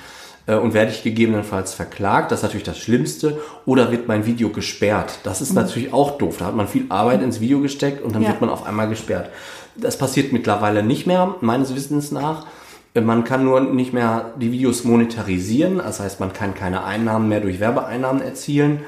Äh, 0.47 0.57
Und 0.57 0.75
werde 0.75 0.91
ich 0.91 1.05
gegebenenfalls 1.05 1.73
verklagt, 1.73 2.33
das 2.33 2.41
ist 2.41 2.43
natürlich 2.43 2.65
das 2.67 2.79
Schlimmste, 2.79 3.39
oder 3.65 3.93
wird 3.93 4.09
mein 4.09 4.27
Video 4.27 4.49
gesperrt. 4.51 5.19
Das 5.23 5.41
ist 5.41 5.53
natürlich 5.53 5.93
auch 5.93 6.19
doof. 6.19 6.37
Da 6.39 6.47
hat 6.47 6.57
man 6.57 6.67
viel 6.67 6.87
Arbeit 6.89 7.23
ins 7.23 7.41
Video 7.41 7.61
gesteckt 7.61 8.03
und 8.05 8.13
dann 8.15 8.23
Mhm. 8.23 8.27
Ja. 8.27 8.33
wird 8.33 8.41
man 8.41 8.51
auf 8.51 8.67
einmal 8.67 8.89
gesperrt. 8.89 9.31
Das 9.77 9.97
passiert 9.99 10.33
mittlerweile 10.33 10.83
nicht 10.83 11.07
mehr, 11.07 11.37
meines 11.41 11.75
Wissens 11.75 12.11
nach. 12.13 12.47
Man 12.95 13.25
kann 13.25 13.45
nur 13.45 13.61
nicht 13.61 13.95
mehr 13.95 14.33
die 14.39 14.53
Videos 14.53 14.85
monetarisieren, 14.85 15.79
das 15.79 15.99
heißt, 15.99 16.21
man 16.21 16.35
kann 16.35 16.55
keine 16.55 16.85
Einnahmen 16.85 17.29
mehr 17.29 17.41
durch 17.41 17.59
Werbeeinnahmen 17.59 18.21
erzielen. 18.21 18.81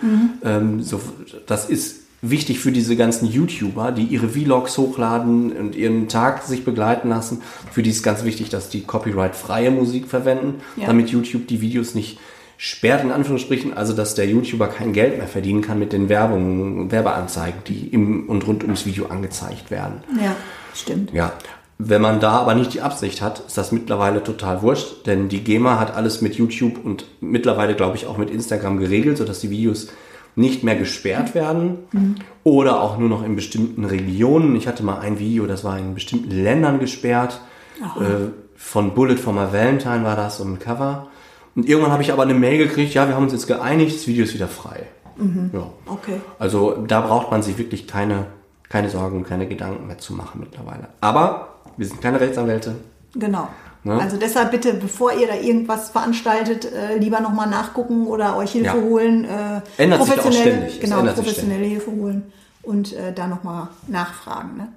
Ähm, 0.44 0.82
so, 0.82 1.00
das 1.46 1.70
ist 1.70 2.02
wichtig 2.20 2.58
für 2.58 2.70
diese 2.70 2.96
ganzen 2.96 3.26
YouTuber, 3.30 3.92
die 3.92 4.02
ihre 4.02 4.28
Vlogs 4.28 4.76
hochladen 4.76 5.52
und 5.52 5.74
ihren 5.74 6.08
Tag 6.08 6.42
sich 6.42 6.64
begleiten 6.66 7.08
lassen. 7.08 7.40
Für 7.70 7.82
die 7.82 7.90
ist 7.90 8.02
ganz 8.02 8.24
wichtig, 8.24 8.50
dass 8.50 8.68
die 8.68 8.82
copyright-freie 8.82 9.70
Musik 9.70 10.06
verwenden, 10.06 10.60
Ja. 10.76 10.86
damit 10.86 11.08
YouTube 11.08 11.46
die 11.46 11.62
Videos 11.62 11.94
nicht 11.94 12.18
sperrt, 12.58 13.02
in 13.04 13.10
Anführungsstrichen, 13.10 13.74
also 13.74 13.94
dass 13.94 14.14
der 14.14 14.26
YouTuber 14.26 14.68
kein 14.68 14.92
Geld 14.92 15.16
mehr 15.18 15.26
verdienen 15.28 15.60
kann 15.62 15.78
mit 15.78 15.92
den 15.94 16.08
Werbungen, 16.10 16.90
Werbeanzeigen, 16.90 17.60
die 17.66 17.88
im 17.88 18.28
und 18.28 18.46
rund 18.46 18.62
ums 18.64 18.86
Video 18.86 19.06
angezeigt 19.06 19.70
werden. 19.70 20.02
Ja, 20.22 20.36
stimmt. 20.74 21.12
Ja, 21.12 21.32
wenn 21.78 22.00
man 22.00 22.20
da 22.20 22.32
aber 22.32 22.54
nicht 22.54 22.74
die 22.74 22.82
Absicht 22.82 23.20
hat, 23.20 23.40
ist 23.40 23.58
das 23.58 23.72
mittlerweile 23.72 24.22
total 24.22 24.62
wurscht, 24.62 25.06
denn 25.06 25.28
die 25.28 25.42
GEMA 25.42 25.78
hat 25.80 25.94
alles 25.94 26.20
mit 26.20 26.36
YouTube 26.36 26.84
und 26.84 27.06
mittlerweile, 27.20 27.74
glaube 27.74 27.96
ich, 27.96 28.06
auch 28.06 28.16
mit 28.16 28.30
Instagram 28.30 28.78
geregelt, 28.78 29.18
sodass 29.18 29.40
die 29.40 29.50
Videos 29.50 29.88
nicht 30.36 30.64
mehr 30.64 30.76
gesperrt 30.76 31.34
werden 31.34 31.78
oder 32.42 32.80
auch 32.80 32.98
nur 32.98 33.08
noch 33.08 33.24
in 33.24 33.36
bestimmten 33.36 33.84
Regionen. 33.84 34.56
Ich 34.56 34.66
hatte 34.66 34.82
mal 34.82 34.98
ein 34.98 35.18
Video, 35.18 35.46
das 35.46 35.62
war 35.64 35.78
in 35.78 35.94
bestimmten 35.94 36.30
Ländern 36.30 36.80
gesperrt. 36.80 37.40
Äh, 37.80 38.30
von 38.56 38.94
Bullet 38.94 39.16
for 39.16 39.32
My 39.32 39.52
Valentine 39.52 40.04
war 40.04 40.16
das, 40.16 40.38
so 40.38 40.44
ein 40.44 40.58
Cover. 40.58 41.08
Und 41.54 41.68
irgendwann 41.68 41.92
habe 41.92 42.02
ich 42.02 42.12
aber 42.12 42.22
eine 42.22 42.34
Mail 42.34 42.58
gekriegt, 42.58 42.94
ja, 42.94 43.06
wir 43.06 43.14
haben 43.14 43.24
uns 43.24 43.32
jetzt 43.32 43.46
geeinigt, 43.46 43.94
das 43.94 44.06
Video 44.06 44.24
ist 44.24 44.34
wieder 44.34 44.48
frei. 44.48 44.86
Ja. 45.52 45.70
Okay. 45.86 46.20
Also 46.40 46.84
da 46.86 47.00
braucht 47.00 47.30
man 47.30 47.42
sich 47.42 47.58
wirklich 47.58 47.86
keine, 47.86 48.26
keine 48.74 48.90
Sorgen 48.90 49.18
und 49.18 49.24
keine 49.28 49.46
Gedanken 49.46 49.86
mehr 49.86 49.98
zu 49.98 50.14
machen 50.14 50.40
mittlerweile. 50.40 50.88
Aber 51.00 51.54
wir 51.76 51.86
sind 51.86 52.00
keine 52.02 52.18
Rechtsanwälte. 52.20 52.74
Genau. 53.14 53.46
Ne? 53.84 54.00
Also 54.00 54.16
deshalb 54.16 54.50
bitte, 54.50 54.74
bevor 54.74 55.12
ihr 55.12 55.28
da 55.28 55.34
irgendwas 55.36 55.90
veranstaltet, 55.90 56.64
äh, 56.72 56.96
lieber 56.98 57.20
nochmal 57.20 57.48
nachgucken 57.48 58.08
oder 58.08 58.36
euch 58.36 58.50
Hilfe 58.50 58.76
Ja. 58.78 58.82
holen. 58.82 59.24
Äh, 59.26 59.60
Ändert 59.80 60.02
sich 60.02 60.12
auch 60.12 60.16
professionelle- 60.24 60.40
ständig. 60.56 60.80
Genau, 60.80 61.02
professionelle 61.04 61.64
Hilfe 61.66 61.92
holen 61.92 62.32
und 62.64 62.94
äh, 62.94 63.12
da 63.14 63.28
nochmal 63.28 63.68
nachfragen. 63.86 64.56
Ne? 64.56 64.68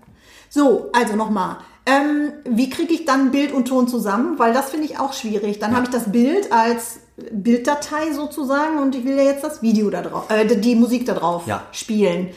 So, 0.50 0.89
also 0.94 1.16
nochmal. 1.16 1.56
Ähm, 1.88 2.34
wie 2.46 2.70
kriege 2.70 2.94
ich 2.94 3.06
dann 3.06 3.32
Bild 3.32 3.51
und 3.51 3.68
Ton 3.68 3.88
zusammen? 3.88 4.38
Weil 4.38 4.54
das 4.54 4.70
finde 4.70 4.86
ich 4.86 5.00
auch 5.00 5.13
schwierig. 5.13 5.58
Dann 5.58 5.74
habe 5.74 5.86
ich 5.86 5.89
das 5.92 6.12
Bild 6.12 6.51
als 6.51 7.00
Bilddatei 7.32 8.12
sozusagen 8.13 8.77
und 8.77 8.94
ich 8.94 9.06
will 9.06 9.18
ja 9.18 9.24
jetzt 9.24 9.44
das 9.44 9.63
Video 9.63 9.89
da 9.89 10.01
drauf, 10.04 10.25
äh, 10.30 10.46
die 10.46 10.75
Musik 10.75 11.08
da 11.08 11.13
drauf 11.16 11.48
Ja. 11.48 11.63
spielen. 11.72 12.30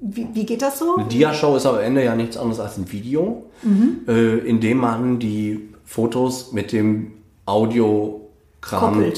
Wie, 0.00 0.28
wie 0.32 0.46
geht 0.46 0.62
das 0.62 0.78
so? 0.78 0.96
Eine 0.96 1.08
Dia-Show 1.08 1.56
ist 1.56 1.66
am 1.66 1.78
Ende 1.78 2.04
ja 2.04 2.14
nichts 2.14 2.36
anderes 2.36 2.60
als 2.60 2.78
ein 2.78 2.90
Video, 2.92 3.46
äh, 4.06 4.38
in 4.38 4.60
dem 4.60 4.78
man 4.78 5.18
die 5.18 5.68
Fotos 5.84 6.52
mit 6.52 6.72
dem 6.72 7.12
Audiokram 7.46 9.02
äh, 9.02 9.12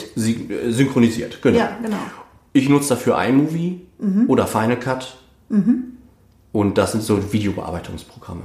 synchronisiert. 0.70 1.42
Genau. 1.42 1.58
Ja, 1.58 1.76
genau. 1.82 1.99
Ich 2.52 2.68
nutze 2.68 2.90
dafür 2.90 3.22
iMovie 3.22 3.82
oder 4.28 4.46
Final 4.46 4.78
Cut. 4.78 5.16
Und 6.52 6.78
das 6.78 6.92
sind 6.92 7.02
so 7.02 7.32
Videobearbeitungsprogramme. 7.32 8.42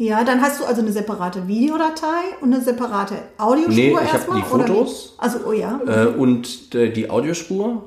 Ja, 0.00 0.24
dann 0.24 0.40
hast 0.40 0.58
du 0.58 0.64
also 0.64 0.80
eine 0.80 0.92
separate 0.92 1.46
Videodatei 1.46 2.38
und 2.40 2.54
eine 2.54 2.62
separate 2.62 3.16
Audiospur 3.36 3.74
Nee, 3.74 3.94
ich 4.02 4.12
erstmal? 4.14 4.40
die 4.40 4.50
oder? 4.50 4.66
Fotos. 4.66 5.14
Also, 5.18 5.40
oh 5.46 5.52
ja. 5.52 5.78
äh, 5.86 6.06
und 6.06 6.74
äh, 6.74 6.90
die 6.90 7.10
Audiospur 7.10 7.84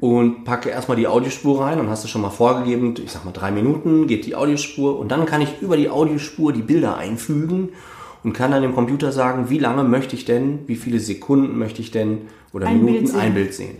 und 0.00 0.44
packe 0.44 0.68
erstmal 0.68 0.98
die 0.98 1.08
Audiospur 1.08 1.62
rein 1.62 1.80
und 1.80 1.88
hast 1.88 2.04
du 2.04 2.08
schon 2.08 2.20
mal 2.20 2.28
vorgegeben, 2.28 2.92
ich 3.02 3.10
sag 3.10 3.24
mal 3.24 3.32
drei 3.32 3.50
Minuten 3.50 4.06
geht 4.06 4.26
die 4.26 4.36
Audiospur 4.36 4.98
und 4.98 5.10
dann 5.10 5.24
kann 5.24 5.40
ich 5.40 5.62
über 5.62 5.78
die 5.78 5.88
Audiospur 5.88 6.52
die 6.52 6.60
Bilder 6.60 6.98
einfügen 6.98 7.70
und 8.22 8.34
kann 8.34 8.50
dann 8.50 8.60
dem 8.60 8.74
Computer 8.74 9.10
sagen, 9.10 9.48
wie 9.48 9.58
lange 9.58 9.84
möchte 9.84 10.16
ich 10.16 10.26
denn, 10.26 10.58
wie 10.66 10.76
viele 10.76 11.00
Sekunden 11.00 11.56
möchte 11.58 11.80
ich 11.80 11.90
denn 11.90 12.26
oder 12.52 12.66
Ein 12.66 12.84
Minuten 12.84 13.04
Bild 13.04 13.16
ein 13.16 13.32
Bild 13.32 13.54
sehen. 13.54 13.76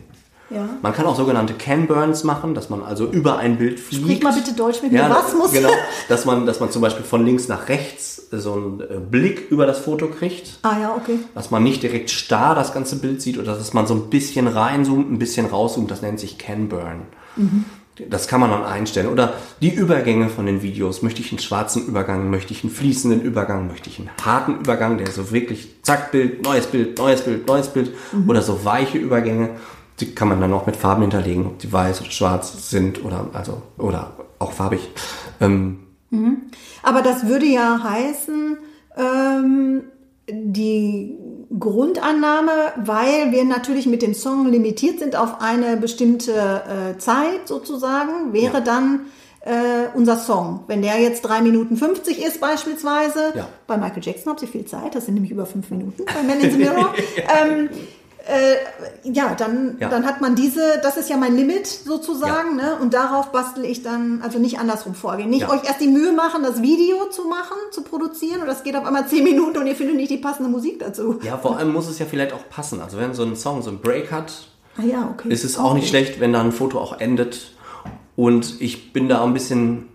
Ja. 0.51 0.69
Man 0.83 0.93
kann 0.93 1.07
auch 1.07 1.17
sogenannte 1.17 1.55
Can-Burns 1.55 2.25
machen, 2.25 2.55
dass 2.55 2.71
man 2.71 2.83
also 2.83 3.07
über 3.07 3.39
ein 3.39 3.57
Bild 3.59 3.81
fliegt. 3.81 4.03
Sprich 4.05 4.23
mal 4.23 4.33
bitte 4.35 4.53
Deutsch 4.55 4.83
mit 4.83 4.93
mir. 4.93 4.99
Ja, 5.01 5.11
Was 5.11 5.35
muss- 5.35 5.53
Genau, 5.53 5.71
dass 6.09 6.25
man, 6.25 6.47
dass 6.47 6.61
man 6.61 6.71
zum 6.71 6.83
Beispiel 6.83 7.05
von 7.05 7.25
links 7.25 7.49
nach 7.49 7.69
rechts 7.69 8.23
so 8.31 8.53
einen 8.55 8.81
äh, 8.81 8.85
Blick 9.11 9.51
über 9.51 9.65
das 9.67 9.79
Foto 9.79 10.09
kriegt 10.09 10.59
Ah 10.63 10.77
ja, 10.81 10.95
okay. 10.97 11.19
dass 11.35 11.51
man 11.53 11.63
nicht 11.63 11.83
direkt 11.83 12.11
starr 12.11 12.55
das 12.55 12.73
ganze 12.75 12.97
Bild 12.97 13.23
sieht 13.23 13.39
oder 13.39 13.55
dass 13.55 13.73
man 13.75 13.87
so 13.87 13.95
ein 13.95 14.11
bisschen 14.11 14.49
reinzoomt, 14.49 15.11
ein 15.13 15.19
bisschen 15.19 15.47
rauszoomt, 15.47 15.91
das 15.91 16.03
nennt 16.03 16.19
sich 16.21 16.37
Can-Burn. 16.39 17.03
Das 18.09 18.27
kann 18.27 18.41
man 18.41 18.51
dann 18.51 18.65
einstellen. 18.65 19.07
Oder 19.09 19.35
die 19.63 19.73
Übergänge 19.73 20.29
von 20.29 20.47
den 20.47 20.63
Videos. 20.63 21.03
Möchte 21.03 21.21
ich 21.21 21.31
einen 21.31 21.39
schwarzen 21.39 21.87
Übergang, 21.87 22.29
möchte 22.29 22.53
ich 22.53 22.65
einen 22.65 22.73
fließenden 22.73 23.23
Übergang, 23.23 23.69
möchte 23.69 23.89
ich 23.89 24.01
einen 24.01 24.11
harten 24.25 24.57
Übergang, 24.59 24.99
der 24.99 25.09
so 25.13 25.31
wirklich 25.31 25.77
zack, 25.83 26.11
Bild, 26.11 26.43
neues 26.43 26.67
Bild, 26.67 26.99
neues 26.99 27.23
Bild, 27.23 27.47
neues 27.47 27.69
Bild. 27.69 27.93
Oder 28.27 28.43
so 28.43 28.65
weiche 28.65 28.99
Übergänge. 28.99 29.51
Die 30.01 30.15
kann 30.15 30.29
man 30.29 30.41
dann 30.41 30.53
auch 30.53 30.67
mit 30.67 30.77
Farben 30.77 31.03
hinterlegen, 31.03 31.47
ob 31.47 31.59
die 31.61 31.73
weiß 31.73 32.01
oder 32.01 32.11
schwarz 32.11 32.69
sind 32.71 33.05
oder, 33.05 33.29
also, 33.33 33.63
oder 33.79 34.13
auch 34.39 34.53
farbig. 34.53 34.89
Ähm, 35.41 35.79
Aber 36.83 37.03
das 37.03 37.27
würde 37.27 37.47
ja 37.47 37.81
heißen, 37.83 38.59
ähm, 38.97 39.85
die 40.29 41.17
Grundannahme, 41.59 42.51
weil 42.77 43.31
wir 43.33 43.45
natürlich 43.45 43.87
mit 43.87 44.03
dem 44.03 44.15
Song 44.15 44.47
limitiert 44.49 44.99
sind 44.99 45.17
auf 45.17 45.41
eine 45.41 45.77
bestimmte 45.77 46.33
äh, 46.33 46.99
Zeit 46.99 47.47
sozusagen, 47.47 48.33
wäre 48.33 48.55
Ja. 48.55 48.61
dann 48.61 49.01
äh, 49.41 49.89
unser 49.95 50.17
Song. 50.17 50.65
Wenn 50.69 50.81
der 50.81 50.99
jetzt 51.01 51.21
3 51.23 51.43
Minuten 51.43 51.77
50 51.77 52.25
ist 52.25 52.41
beispielsweise, 52.41 53.33
Ja. 53.37 53.47
bei 53.67 53.77
Michael 53.77 54.03
Jackson 54.03 54.31
haben 54.33 54.39
sie 54.39 54.47
viel 54.47 54.65
Zeit, 54.65 54.95
das 54.95 55.05
sind 55.05 55.15
nämlich 55.15 55.31
über 55.33 55.45
5 55.47 55.71
Minuten 55.71 56.05
bei 56.07 56.23
Man 56.23 56.41
in 56.41 56.51
the 56.51 56.57
Mirror. 56.59 56.95
ähm, 57.47 57.69
äh, 58.27 58.57
ja, 59.11 59.35
dann, 59.35 59.77
Ja. 59.81 59.89
dann 59.89 60.07
hat 60.07 60.21
man 60.21 60.35
diese, 60.35 60.81
das 60.83 60.97
ist 60.97 61.09
ja 61.11 61.17
mein 61.17 61.37
Limit 61.37 61.67
sozusagen, 61.67 62.57
ne? 62.57 62.77
Und 62.81 62.95
darauf 62.95 63.33
bastel 63.33 63.65
ich 63.65 63.83
dann, 63.83 64.21
also 64.23 64.39
nicht 64.39 64.59
andersrum 64.59 64.95
vorgehen. 64.95 65.31
Nicht 65.31 65.43
Ja. 65.43 65.51
euch 65.51 65.65
erst 65.65 65.81
die 65.81 65.89
Mühe 65.89 66.13
machen, 66.13 66.43
das 66.43 66.63
Video 66.63 67.07
zu 67.11 67.25
machen, 67.25 67.57
zu 67.71 67.83
produzieren 67.83 68.41
und 68.41 68.47
das 68.47 68.63
geht 68.65 68.77
auf 68.77 68.85
einmal 68.87 69.07
10 69.07 69.25
Minuten 69.25 69.59
und 69.59 69.67
ihr 69.67 69.77
findet 69.77 69.97
nicht 69.97 70.11
die 70.11 70.19
passende 70.19 70.49
Musik 70.51 70.79
dazu. 70.81 71.19
ja, 71.23 71.37
vor 71.39 71.57
allem 71.59 71.73
muss 71.73 71.89
es 71.89 71.99
ja 71.99 72.07
vielleicht 72.07 72.33
auch 72.33 72.49
passen. 72.49 72.81
Also 72.81 72.99
wenn 72.99 73.15
so 73.15 73.23
ein 73.25 73.37
Song 73.37 73.63
so 73.63 73.71
ein 73.71 73.81
Break 73.81 74.11
hat, 74.11 74.33
Ah 74.79 74.83
ja, 74.83 75.09
okay. 75.13 75.29
ist 75.33 75.45
es 75.45 75.59
auch 75.59 75.75
nicht 75.75 75.89
schlecht, 75.89 76.19
wenn 76.21 76.33
da 76.33 76.41
ein 76.41 76.51
Foto 76.53 76.79
auch 76.81 76.99
endet. 77.01 77.53
Und 78.17 78.61
ich 78.61 78.93
bin 78.93 79.09
da 79.09 79.23
ein 79.25 79.33
bisschen 79.35 79.89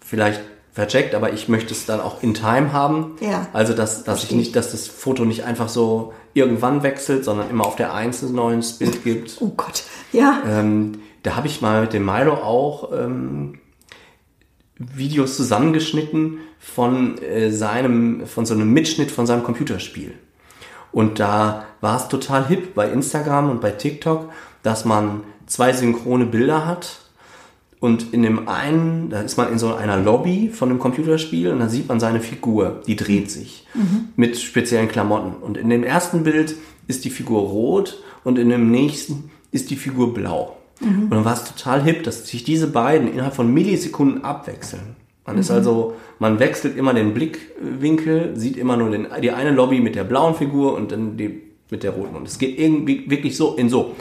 vielleicht 0.00 0.40
vercheckt, 0.74 1.14
aber 1.14 1.32
ich 1.32 1.48
möchte 1.48 1.72
es 1.72 1.86
dann 1.86 2.00
auch 2.00 2.22
in 2.22 2.34
Time 2.34 2.72
haben. 2.72 3.12
Ja. 3.20 3.46
Also 3.52 3.72
dass, 3.72 4.02
dass 4.02 4.24
ich 4.24 4.32
nicht, 4.32 4.56
dass 4.56 4.72
das 4.72 4.88
Foto 4.88 5.24
nicht 5.24 5.44
einfach 5.44 5.68
so 5.68 6.12
irgendwann 6.34 6.82
wechselt, 6.82 7.24
sondern 7.24 7.48
immer 7.48 7.64
auf 7.64 7.76
der 7.76 7.94
Eins 7.94 8.22
ein 8.22 8.34
neues 8.34 8.72
Bild 8.74 9.04
gibt. 9.04 9.36
Oh 9.40 9.52
Gott. 9.56 9.84
Ja. 10.12 10.42
Ähm, 10.46 10.98
da 11.22 11.36
habe 11.36 11.46
ich 11.46 11.60
mal 11.60 11.82
mit 11.82 11.92
dem 11.92 12.04
Milo 12.04 12.34
auch 12.34 12.90
ähm, 12.92 13.60
Videos 14.76 15.36
zusammengeschnitten 15.36 16.40
von 16.58 17.18
äh, 17.22 17.52
seinem, 17.52 18.26
von 18.26 18.44
so 18.44 18.54
einem 18.54 18.72
Mitschnitt 18.72 19.12
von 19.12 19.26
seinem 19.26 19.44
Computerspiel. 19.44 20.14
Und 20.90 21.20
da 21.20 21.66
war 21.80 21.96
es 21.96 22.08
total 22.08 22.46
hip 22.48 22.74
bei 22.74 22.90
Instagram 22.90 23.48
und 23.48 23.60
bei 23.60 23.70
TikTok, 23.70 24.30
dass 24.64 24.84
man 24.84 25.22
zwei 25.46 25.72
synchrone 25.72 26.26
Bilder 26.26 26.66
hat. 26.66 27.00
Und 27.84 28.14
in 28.14 28.22
dem 28.22 28.48
einen, 28.48 29.10
da 29.10 29.20
ist 29.20 29.36
man 29.36 29.52
in 29.52 29.58
so 29.58 29.74
einer 29.74 29.98
Lobby 29.98 30.48
von 30.48 30.70
einem 30.70 30.78
Computerspiel 30.78 31.50
und 31.50 31.58
da 31.58 31.68
sieht 31.68 31.86
man 31.86 32.00
seine 32.00 32.20
Figur, 32.20 32.80
die 32.86 32.96
dreht 32.96 33.30
sich 33.30 33.66
mit 34.16 34.38
speziellen 34.38 34.88
Klamotten. 34.88 35.34
Und 35.42 35.58
in 35.58 35.68
dem 35.68 35.84
ersten 35.84 36.24
Bild 36.24 36.54
ist 36.88 37.04
die 37.04 37.10
Figur 37.10 37.42
rot 37.42 38.02
und 38.24 38.38
in 38.38 38.48
dem 38.48 38.70
nächsten 38.70 39.30
ist 39.50 39.68
die 39.68 39.76
Figur 39.76 40.14
blau. 40.14 40.56
Und 40.80 41.10
dann 41.10 41.26
war 41.26 41.34
es 41.34 41.44
total 41.44 41.82
hip, 41.82 42.04
dass 42.04 42.26
sich 42.26 42.42
diese 42.42 42.68
beiden 42.68 43.12
innerhalb 43.12 43.34
von 43.34 43.52
Millisekunden 43.52 44.24
abwechseln. 44.24 44.96
Man 45.26 45.36
ist 45.36 45.50
also, 45.50 45.94
man 46.18 46.38
wechselt 46.38 46.78
immer 46.78 46.94
den 46.94 47.12
Blickwinkel, 47.12 48.34
sieht 48.34 48.56
immer 48.56 48.78
nur 48.78 48.92
den, 48.92 49.08
die 49.22 49.30
eine 49.30 49.50
Lobby 49.50 49.80
mit 49.80 49.94
der 49.94 50.04
blauen 50.04 50.34
Figur 50.34 50.74
und 50.74 50.90
dann 50.90 51.18
die 51.18 51.42
mit 51.70 51.82
der 51.82 51.90
roten. 51.90 52.16
Und 52.16 52.26
es 52.26 52.38
geht 52.38 52.58
irgendwie 52.58 53.10
wirklich 53.10 53.36
so 53.36 53.56
in 53.56 53.68
so 53.68 53.94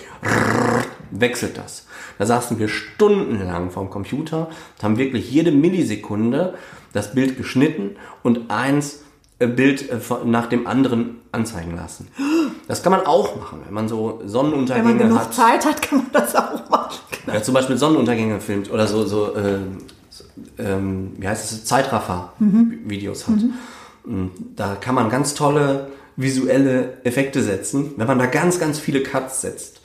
wechselt 1.20 1.58
das. 1.58 1.86
Da 2.18 2.26
saßen 2.26 2.60
wir 2.60 2.68
stundenlang 2.68 3.72
vorm 3.72 3.90
Computer, 3.90 4.48
und 4.48 4.84
haben 4.84 4.98
wirklich 4.98 5.32
jede 5.32 5.52
Millisekunde 5.52 6.56
das 6.92 7.14
Bild 7.14 7.38
geschnitten 7.38 7.92
und 8.22 8.52
eins 8.52 9.02
äh, 9.40 9.48
Bild 9.48 9.90
äh, 9.90 9.98
nach 10.26 10.48
dem 10.48 10.68
anderen 10.68 11.18
anzeigen 11.32 11.76
lassen. 11.76 12.08
Das 12.68 12.84
kann 12.84 12.92
man 12.92 13.06
auch 13.06 13.36
machen, 13.36 13.62
wenn 13.66 13.74
man 13.74 13.88
so 13.88 14.16
Wenn 14.20 14.20
man 14.20 14.30
Sonnenuntergänge 14.30 14.98
genug 14.98 15.20
hat. 15.20 15.34
Zeit 15.34 15.66
hat, 15.66 15.82
kann 15.82 16.00
man 16.00 16.12
das 16.14 16.36
auch 16.36 16.70
machen. 16.70 17.00
Ja, 17.28 17.42
zum 17.42 17.54
Beispiel 17.54 17.78
Sonnenuntergänge 17.78 18.40
filmt 18.40 18.72
oder 18.72 18.88
so, 18.88 19.06
so 19.06 19.36
äh, 19.36 19.60
so, 20.10 20.24
ähm, 20.60 21.14
wie 21.18 21.28
heißt 21.28 21.52
es, 21.52 21.66
Zeitraffer-Videos 21.66 23.28
hat. 23.28 23.36
Und 24.04 24.32
Da 24.56 24.76
kann 24.76 24.96
man 24.96 25.10
ganz 25.10 25.34
tolle 25.34 25.88
visuelle 26.16 26.98
Effekte 27.04 27.42
setzen, 27.42 27.94
wenn 27.98 28.06
man 28.06 28.20
da 28.20 28.28
ganz, 28.28 28.60
ganz 28.60 28.80
viele 28.80 29.02
Cuts 29.02 29.42
setzt. 29.42 29.82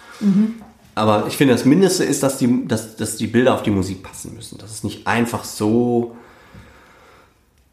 Aber 0.99 1.26
ich 1.28 1.37
finde, 1.37 1.55
das 1.55 1.64
Mindeste 1.64 2.05
ist, 2.05 2.23
dass 2.23 2.38
die, 2.38 2.67
dass, 2.67 2.97
dass 2.97 3.17
die 3.17 3.26
Bilder 3.26 3.55
auf 3.55 3.62
die 3.62 3.71
Musik 3.71 4.02
passen 4.02 4.35
müssen. 4.35 4.59
Dass 4.59 4.71
es 4.71 4.85
nicht 4.85 5.07
einfach 5.07 5.45
so 5.45 6.17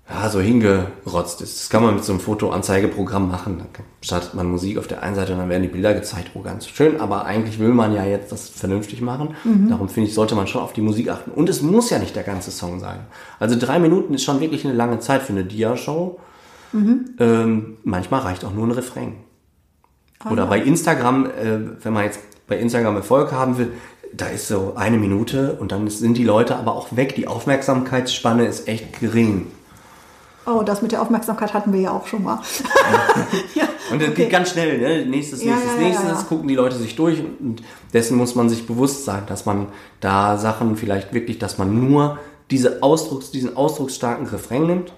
ja, 0.08 0.30
so 0.30 0.40
hingerotzt 0.40 1.42
ist. 1.42 1.60
Das 1.60 1.70
kann 1.70 1.82
man 1.82 1.96
mit 1.96 2.04
so 2.04 2.12
einem 2.12 2.20
Fotoanzeigeprogramm 2.20 3.28
machen. 3.28 3.58
Da 3.58 3.84
startet 4.02 4.36
man 4.36 4.46
Musik 4.46 4.78
auf 4.78 4.86
der 4.86 5.02
einen 5.02 5.16
Seite 5.16 5.34
und 5.34 5.40
dann 5.40 5.50
werden 5.50 5.64
die 5.64 5.70
Bilder 5.70 5.96
gezeigt. 5.96 6.32
Oh, 6.36 6.42
ganz 6.42 6.68
schön. 6.68 7.02
Aber 7.02 7.26
eigentlich 7.26 7.58
will 7.58 7.70
man 7.70 7.92
ja 7.92 8.06
jetzt 8.06 8.32
das 8.32 8.48
vernünftig 8.48 9.02
machen. 9.02 9.36
Darum 9.68 9.90
finde 9.90 10.10
ich, 10.10 10.14
sollte 10.14 10.36
man 10.36 10.46
schon 10.46 10.62
auf 10.62 10.74
die 10.74 10.82
Musik 10.82 11.10
achten. 11.10 11.32
Und 11.32 11.50
es 11.50 11.64
muss 11.64 11.90
ja 11.90 11.98
nicht 11.98 12.16
der 12.16 12.22
ganze 12.22 12.52
Song 12.52 12.80
sein. 12.80 13.00
Also 13.40 13.58
drei 13.58 13.80
Minuten 13.80 14.14
ist 14.14 14.24
schon 14.24 14.40
wirklich 14.40 14.64
eine 14.64 14.76
lange 14.76 15.00
Zeit 15.00 15.24
für 15.24 15.34
eine 15.34 15.44
Dia-Show. 15.44 16.20
Ähm, 17.20 17.78
manchmal 17.84 18.22
reicht 18.22 18.46
auch 18.46 18.54
nur 18.54 18.68
ein 18.68 18.72
Refrain. 18.72 19.16
Oder 20.30 20.46
bei 20.46 20.60
Instagram, 20.60 21.26
äh, 21.26 21.84
wenn 21.84 21.94
man 21.94 22.04
jetzt 22.04 22.20
bei 22.48 22.58
Instagram 22.58 22.96
Erfolg 22.96 23.32
haben 23.32 23.58
will, 23.58 23.74
da 24.14 24.28
ist 24.28 24.48
so 24.48 24.74
eine 24.76 24.98
Minute 24.98 25.58
und 25.60 25.72
dann 25.72 25.90
sind 25.90 26.18
die 26.18 26.24
Leute 26.24 26.56
aber 26.56 26.76
auch 26.76 26.96
weg. 26.96 27.16
Die 27.16 27.28
Aufmerksamkeitsspanne 27.28 28.46
ist 28.46 28.68
echt 28.68 29.00
gering. 29.00 29.48
Oh, 30.48 30.62
das 30.62 30.84
mit 30.84 30.92
der 30.92 31.02
Aufmerksamkeit 31.02 31.54
hatten 31.56 31.74
wir 31.74 31.82
ja 31.82 31.92
auch 31.92 32.06
schon 32.06 32.24
mal. 32.24 32.40
ja, 33.56 33.68
Und 33.92 34.00
das 34.00 34.10
okay. 34.10 34.24
geht 34.24 34.30
ganz 34.30 34.52
schnell, 34.52 34.78
ne? 34.78 35.06
Nächstes, 35.06 35.44
nächstes, 35.44 35.66
ja, 35.76 35.82
ja, 35.82 35.88
nächstes, 35.88 36.28
gucken 36.28 36.48
die 36.48 36.56
Leute 36.56 36.76
sich 36.76 36.96
durch 36.96 37.20
und 37.20 37.64
dessen 37.94 38.16
muss 38.16 38.36
man 38.36 38.48
sich 38.48 38.68
bewusst 38.68 39.06
sein, 39.06 39.24
dass 39.28 39.46
man 39.48 39.68
da 40.02 40.38
Sachen 40.38 40.78
vielleicht 40.78 41.14
wirklich, 41.14 41.40
dass 41.40 41.58
man 41.58 41.90
nur 41.90 42.20
diese 42.52 42.84
Ausdrucks, 42.84 43.32
diesen 43.32 43.58
ausdrucksstarken 43.58 44.28
Refrain 44.28 44.68
nimmt. 44.68 44.94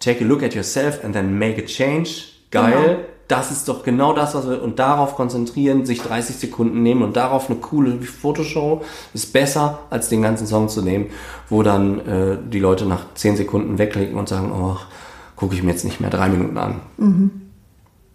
Take 0.00 0.24
a 0.24 0.26
look 0.26 0.42
at 0.42 0.54
yourself 0.54 1.04
and 1.04 1.12
then 1.12 1.38
make 1.38 1.62
a 1.62 1.66
change. 1.66 2.24
Geil. 2.50 2.72
Genau. 2.72 3.15
Das 3.28 3.50
ist 3.50 3.68
doch 3.68 3.82
genau 3.82 4.12
das, 4.12 4.34
was 4.34 4.48
wir, 4.48 4.62
und 4.62 4.78
darauf 4.78 5.16
konzentrieren, 5.16 5.84
sich 5.84 6.00
30 6.00 6.36
Sekunden 6.36 6.82
nehmen 6.82 7.02
und 7.02 7.16
darauf 7.16 7.50
eine 7.50 7.58
coole 7.58 8.00
Fotoshow 8.02 8.84
ist 9.14 9.32
besser, 9.32 9.80
als 9.90 10.08
den 10.08 10.22
ganzen 10.22 10.46
Song 10.46 10.68
zu 10.68 10.82
nehmen, 10.82 11.06
wo 11.48 11.62
dann 11.62 12.00
äh, 12.06 12.38
die 12.48 12.60
Leute 12.60 12.86
nach 12.86 13.14
10 13.14 13.36
Sekunden 13.36 13.78
wegklicken 13.78 14.16
und 14.16 14.28
sagen, 14.28 14.52
oh, 14.52 14.76
gucke 15.34 15.54
ich 15.54 15.62
mir 15.62 15.72
jetzt 15.72 15.84
nicht 15.84 16.00
mehr 16.00 16.10
drei 16.10 16.28
Minuten 16.28 16.56
an. 16.56 16.80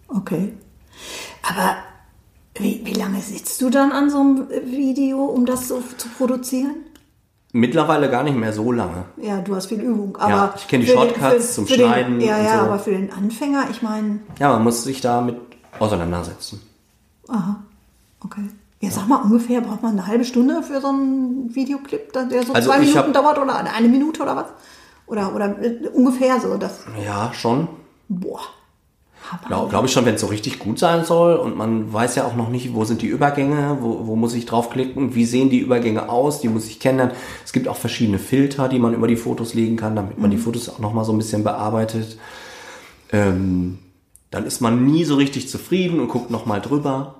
Okay. 0.08 0.54
Aber 1.42 1.76
wie, 2.54 2.80
wie 2.84 2.94
lange 2.94 3.20
sitzt 3.20 3.60
du 3.60 3.70
dann 3.70 3.92
an 3.92 4.10
so 4.10 4.20
einem 4.20 4.48
Video, 4.66 5.24
um 5.24 5.46
das 5.46 5.68
so 5.68 5.82
zu 5.96 6.08
produzieren? 6.08 6.76
Mittlerweile 7.54 8.10
gar 8.10 8.22
nicht 8.22 8.36
mehr 8.36 8.52
so 8.54 8.72
lange. 8.72 9.04
Ja, 9.18 9.40
du 9.42 9.54
hast 9.54 9.66
viel 9.66 9.80
Übung. 9.80 10.16
Aber 10.16 10.30
Ja, 10.30 10.54
ich 10.56 10.66
kenn 10.68 10.80
die 10.80 10.86
für 10.86 10.92
den- 10.96 11.00
Shortcuts 11.10 11.46
für- 11.48 11.52
zum 11.52 11.66
für 11.66 11.76
den- 11.76 11.86
Schneiden 11.86 12.20
Ja, 12.20 12.36
und 12.38 12.44
ja, 12.44 12.58
so. 12.60 12.64
aber 12.64 12.78
für 12.78 12.90
den 12.92 13.12
Anfänger, 13.12 13.64
ich 13.70 13.82
meine, 13.82 14.20
Ja, 14.38 14.52
man 14.54 14.64
muss 14.64 14.84
sich 14.84 15.00
damit 15.02 15.36
auseinandersetzen. 15.78 16.62
aha, 17.28 17.56
okay. 18.24 18.48
Ja, 18.80 18.90
sag 18.90 19.06
mal, 19.06 19.16
ungefähr 19.22 19.60
braucht 19.60 19.82
man 19.82 19.92
eine 19.92 20.06
halbe 20.06 20.24
Stunde 20.24 20.62
für 20.62 20.80
so 20.80 20.88
einen 20.88 21.54
Videoclip, 21.54 22.12
der 22.14 22.28
so 22.44 22.52
Also 22.54 22.70
zwei 22.70 22.78
Minuten 22.80 22.98
hab- 22.98 23.12
dauert 23.12 23.38
oder 23.38 23.54
eine 23.72 23.88
Minute 23.88 24.22
oder 24.22 24.34
was? 24.34 24.46
Oder, 25.06 25.34
oder 25.34 25.62
äh, 25.62 25.88
ungefähr 25.92 26.40
so, 26.40 26.56
das, 26.56 26.84
Ja, 27.04 27.32
schon. 27.34 27.68
boah. 28.08 28.40
Glaube 29.46 29.70
glaub 29.70 29.84
ich 29.84 29.92
schon, 29.92 30.04
wenn 30.04 30.16
es 30.16 30.20
so 30.20 30.26
richtig 30.26 30.58
gut 30.58 30.78
sein 30.78 31.04
soll 31.04 31.36
und 31.36 31.56
man 31.56 31.92
weiß 31.92 32.16
ja 32.16 32.24
auch 32.24 32.36
noch 32.36 32.48
nicht, 32.48 32.74
wo 32.74 32.84
sind 32.84 33.02
die 33.02 33.06
Übergänge, 33.06 33.78
wo, 33.80 34.06
wo 34.06 34.16
muss 34.16 34.34
ich 34.34 34.46
draufklicken, 34.46 35.14
wie 35.14 35.24
sehen 35.24 35.50
die 35.50 35.58
Übergänge 35.58 36.08
aus, 36.08 36.40
die 36.40 36.48
muss 36.48 36.66
ich 36.66 36.80
kennenlernen. 36.80 37.16
Es 37.44 37.52
gibt 37.52 37.68
auch 37.68 37.76
verschiedene 37.76 38.18
Filter, 38.18 38.68
die 38.68 38.78
man 38.78 38.94
über 38.94 39.08
die 39.08 39.16
Fotos 39.16 39.54
legen 39.54 39.76
kann, 39.76 39.96
damit 39.96 40.18
man 40.18 40.30
die 40.30 40.36
Fotos 40.36 40.68
auch 40.68 40.78
nochmal 40.78 41.04
so 41.04 41.12
ein 41.12 41.18
bisschen 41.18 41.44
bearbeitet. 41.44 42.18
Ähm, 43.10 43.78
dann 44.30 44.46
ist 44.46 44.60
man 44.60 44.86
nie 44.86 45.04
so 45.04 45.16
richtig 45.16 45.48
zufrieden 45.48 46.00
und 46.00 46.08
guckt 46.08 46.30
nochmal 46.30 46.60
drüber. 46.60 47.16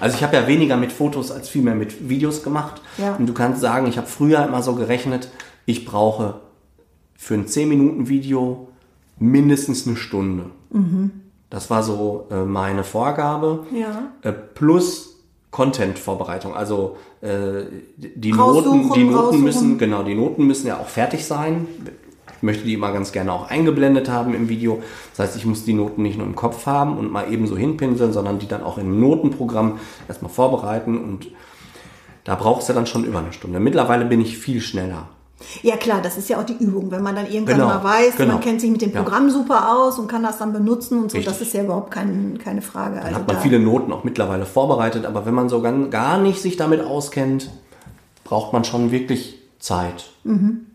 Also 0.00 0.16
ich 0.16 0.22
habe 0.22 0.36
ja 0.36 0.46
weniger 0.46 0.76
mit 0.76 0.92
Fotos 0.92 1.30
als 1.30 1.48
viel 1.48 1.62
mehr 1.62 1.74
mit 1.74 2.08
Videos 2.08 2.42
gemacht. 2.42 2.80
Ja. 2.98 3.16
Und 3.16 3.26
du 3.26 3.34
kannst 3.34 3.60
sagen, 3.60 3.86
ich 3.86 3.96
habe 3.96 4.06
früher 4.06 4.44
immer 4.44 4.62
so 4.62 4.74
gerechnet, 4.74 5.28
ich 5.66 5.84
brauche 5.84 6.40
für 7.16 7.34
ein 7.34 7.46
10-Minuten-Video 7.46 8.68
mindestens 9.18 9.86
eine 9.86 9.96
Stunde. 9.96 10.50
Das 11.54 11.70
war 11.70 11.84
so 11.84 12.26
äh, 12.32 12.44
meine 12.44 12.82
Vorgabe. 12.82 13.64
Ja. 13.72 14.08
Äh, 14.22 14.32
plus 14.32 15.20
Content-Vorbereitung. 15.52 16.52
Also 16.52 16.96
äh, 17.20 17.62
die 17.96 18.32
Raussuchen, 18.32 18.88
Noten, 18.88 18.92
die 18.94 19.04
Noten 19.04 19.14
raussuchen. 19.16 19.44
müssen, 19.44 19.78
genau, 19.78 20.02
die 20.02 20.16
Noten 20.16 20.48
müssen 20.48 20.66
ja 20.66 20.78
auch 20.78 20.88
fertig 20.88 21.24
sein. 21.24 21.68
Ich 22.36 22.42
möchte 22.42 22.64
die 22.64 22.74
immer 22.74 22.90
ganz 22.90 23.12
gerne 23.12 23.32
auch 23.32 23.48
eingeblendet 23.50 24.08
haben 24.08 24.34
im 24.34 24.48
Video. 24.48 24.82
Das 25.10 25.28
heißt, 25.28 25.36
ich 25.36 25.46
muss 25.46 25.64
die 25.64 25.74
Noten 25.74 26.02
nicht 26.02 26.18
nur 26.18 26.26
im 26.26 26.34
Kopf 26.34 26.66
haben 26.66 26.98
und 26.98 27.12
mal 27.12 27.32
eben 27.32 27.46
so 27.46 27.56
hinpinseln, 27.56 28.12
sondern 28.12 28.40
die 28.40 28.48
dann 28.48 28.64
auch 28.64 28.76
im 28.76 28.98
Notenprogramm 28.98 29.78
erstmal 30.08 30.32
vorbereiten 30.32 30.98
und 30.98 31.28
da 32.24 32.34
brauchst 32.34 32.68
du 32.68 32.72
dann 32.72 32.86
schon 32.86 33.04
über 33.04 33.20
eine 33.20 33.32
Stunde. 33.32 33.60
Mittlerweile 33.60 34.06
bin 34.06 34.20
ich 34.20 34.38
viel 34.38 34.60
schneller. 34.60 35.06
Ja 35.62 35.76
klar, 35.76 36.00
das 36.02 36.16
ist 36.16 36.28
ja 36.28 36.40
auch 36.40 36.44
die 36.44 36.54
Übung, 36.54 36.90
wenn 36.90 37.02
man 37.02 37.14
dann 37.16 37.26
irgendwann 37.26 37.56
Genau, 37.56 37.66
mal 37.66 37.84
weiß, 37.84 38.16
genau. 38.16 38.34
man 38.34 38.40
kennt 38.40 38.60
sich 38.60 38.70
mit 38.70 38.80
dem 38.82 38.92
Ja. 38.92 39.02
Programm 39.02 39.30
super 39.30 39.72
aus 39.76 39.98
und 39.98 40.06
kann 40.08 40.22
das 40.22 40.38
dann 40.38 40.52
benutzen 40.52 41.02
und 41.02 41.10
so, 41.10 41.18
Richtig. 41.18 41.32
das 41.32 41.40
ist 41.42 41.52
ja 41.52 41.62
überhaupt 41.64 41.90
kein, 41.90 42.38
keine 42.42 42.62
Frage. 42.62 42.96
Dann 42.96 43.04
Also 43.04 43.16
hat 43.16 43.26
man 43.26 43.36
da- 43.36 43.42
viele 43.42 43.58
Noten 43.58 43.92
auch 43.92 44.04
mittlerweile 44.04 44.46
vorbereitet, 44.46 45.04
aber 45.04 45.26
wenn 45.26 45.34
man 45.34 45.48
so 45.48 45.60
gar 45.60 46.18
nicht 46.18 46.40
sich 46.40 46.56
damit 46.56 46.80
auskennt, 46.82 47.50
braucht 48.22 48.52
man 48.52 48.64
schon 48.64 48.90
wirklich 48.90 49.38
Zeit. 49.58 50.06
Mhm. 50.24 50.66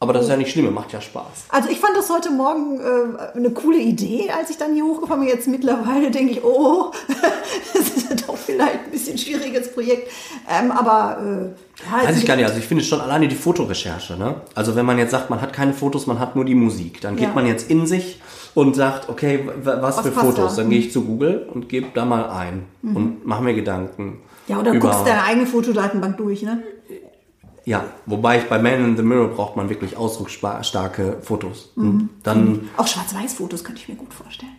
Aber 0.00 0.12
das 0.12 0.24
ist 0.24 0.28
ja 0.30 0.36
nicht 0.36 0.50
schlimm, 0.50 0.72
macht 0.74 0.92
ja 0.92 1.00
Spaß. 1.00 1.46
Also 1.48 1.70
ich 1.70 1.80
fand 1.80 1.96
das 1.96 2.10
heute 2.10 2.30
Morgen 2.30 2.78
äh, 2.78 3.36
eine 3.38 3.50
coole 3.50 3.78
Idee, 3.78 4.30
als 4.38 4.50
ich 4.50 4.58
dann 4.58 4.74
hier 4.74 4.84
hochgekommen 4.84 5.20
bin. 5.24 5.34
Jetzt 5.34 5.48
mittlerweile 5.48 6.10
denke 6.10 6.32
ich, 6.32 6.44
oh, 6.44 6.90
das 7.72 7.88
ist 7.96 8.28
doch 8.28 8.36
vielleicht 8.36 8.84
ein 8.84 8.90
bisschen 8.90 9.16
schwieriges 9.16 9.72
Projekt. 9.72 10.10
Ähm, 10.50 10.70
aber 10.72 11.18
äh, 11.22 12.00
ja, 12.02 12.08
Weiß 12.08 12.18
ich 12.18 12.26
gar 12.26 12.36
nicht, 12.36 12.44
also 12.44 12.58
ich 12.58 12.66
finde 12.66 12.84
schon 12.84 13.00
alleine 13.00 13.28
die 13.28 13.34
Fotorecherche, 13.36 14.16
ne? 14.18 14.42
Also 14.54 14.76
wenn 14.76 14.84
man 14.84 14.98
jetzt 14.98 15.12
sagt, 15.12 15.30
man 15.30 15.40
hat 15.40 15.52
keine 15.54 15.72
Fotos, 15.72 16.06
man 16.06 16.18
hat 16.18 16.36
nur 16.36 16.44
die 16.44 16.54
Musik, 16.54 17.00
dann 17.00 17.16
geht 17.16 17.28
Ja. 17.28 17.34
man 17.34 17.46
jetzt 17.46 17.70
in 17.70 17.86
sich 17.86 18.20
und 18.54 18.76
sagt, 18.76 19.08
okay, 19.08 19.46
w- 19.46 19.70
was, 19.80 20.00
für 20.00 20.12
Fotos? 20.12 20.56
da? 20.56 20.62
Dann 20.62 20.70
gehe 20.70 20.80
ich 20.80 20.92
zu 20.92 21.02
Google 21.02 21.48
und 21.54 21.68
gebe 21.70 21.86
da 21.94 22.04
mal 22.04 22.28
ein 22.28 22.66
und 22.82 23.24
mache 23.24 23.42
mir 23.42 23.54
Gedanken. 23.54 24.04
Mhm. 24.04 24.16
Ja, 24.48 24.58
oder 24.58 24.72
über, 24.72 24.90
guckst 24.90 25.06
deine 25.06 25.22
eigene 25.22 25.46
Fotodatenbank 25.46 26.18
durch, 26.18 26.42
ne? 26.42 26.62
Ja, 27.66 27.84
wobei 28.06 28.38
ich 28.38 28.44
bei 28.48 28.58
Man 28.58 28.84
in 28.84 28.96
the 28.96 29.02
Mirror 29.02 29.28
braucht 29.28 29.56
man 29.56 29.68
wirklich 29.70 29.96
ausdrucksstarke 29.96 31.18
Fotos. 31.22 31.70
Mhm. 31.76 32.10
Dann 32.22 32.68
Auch 32.76 32.86
Schwarz-Weiß-Fotos 32.86 33.64
könnte 33.64 33.80
ich 33.80 33.88
mir 33.88 33.94
gut 33.96 34.12
vorstellen. 34.12 34.52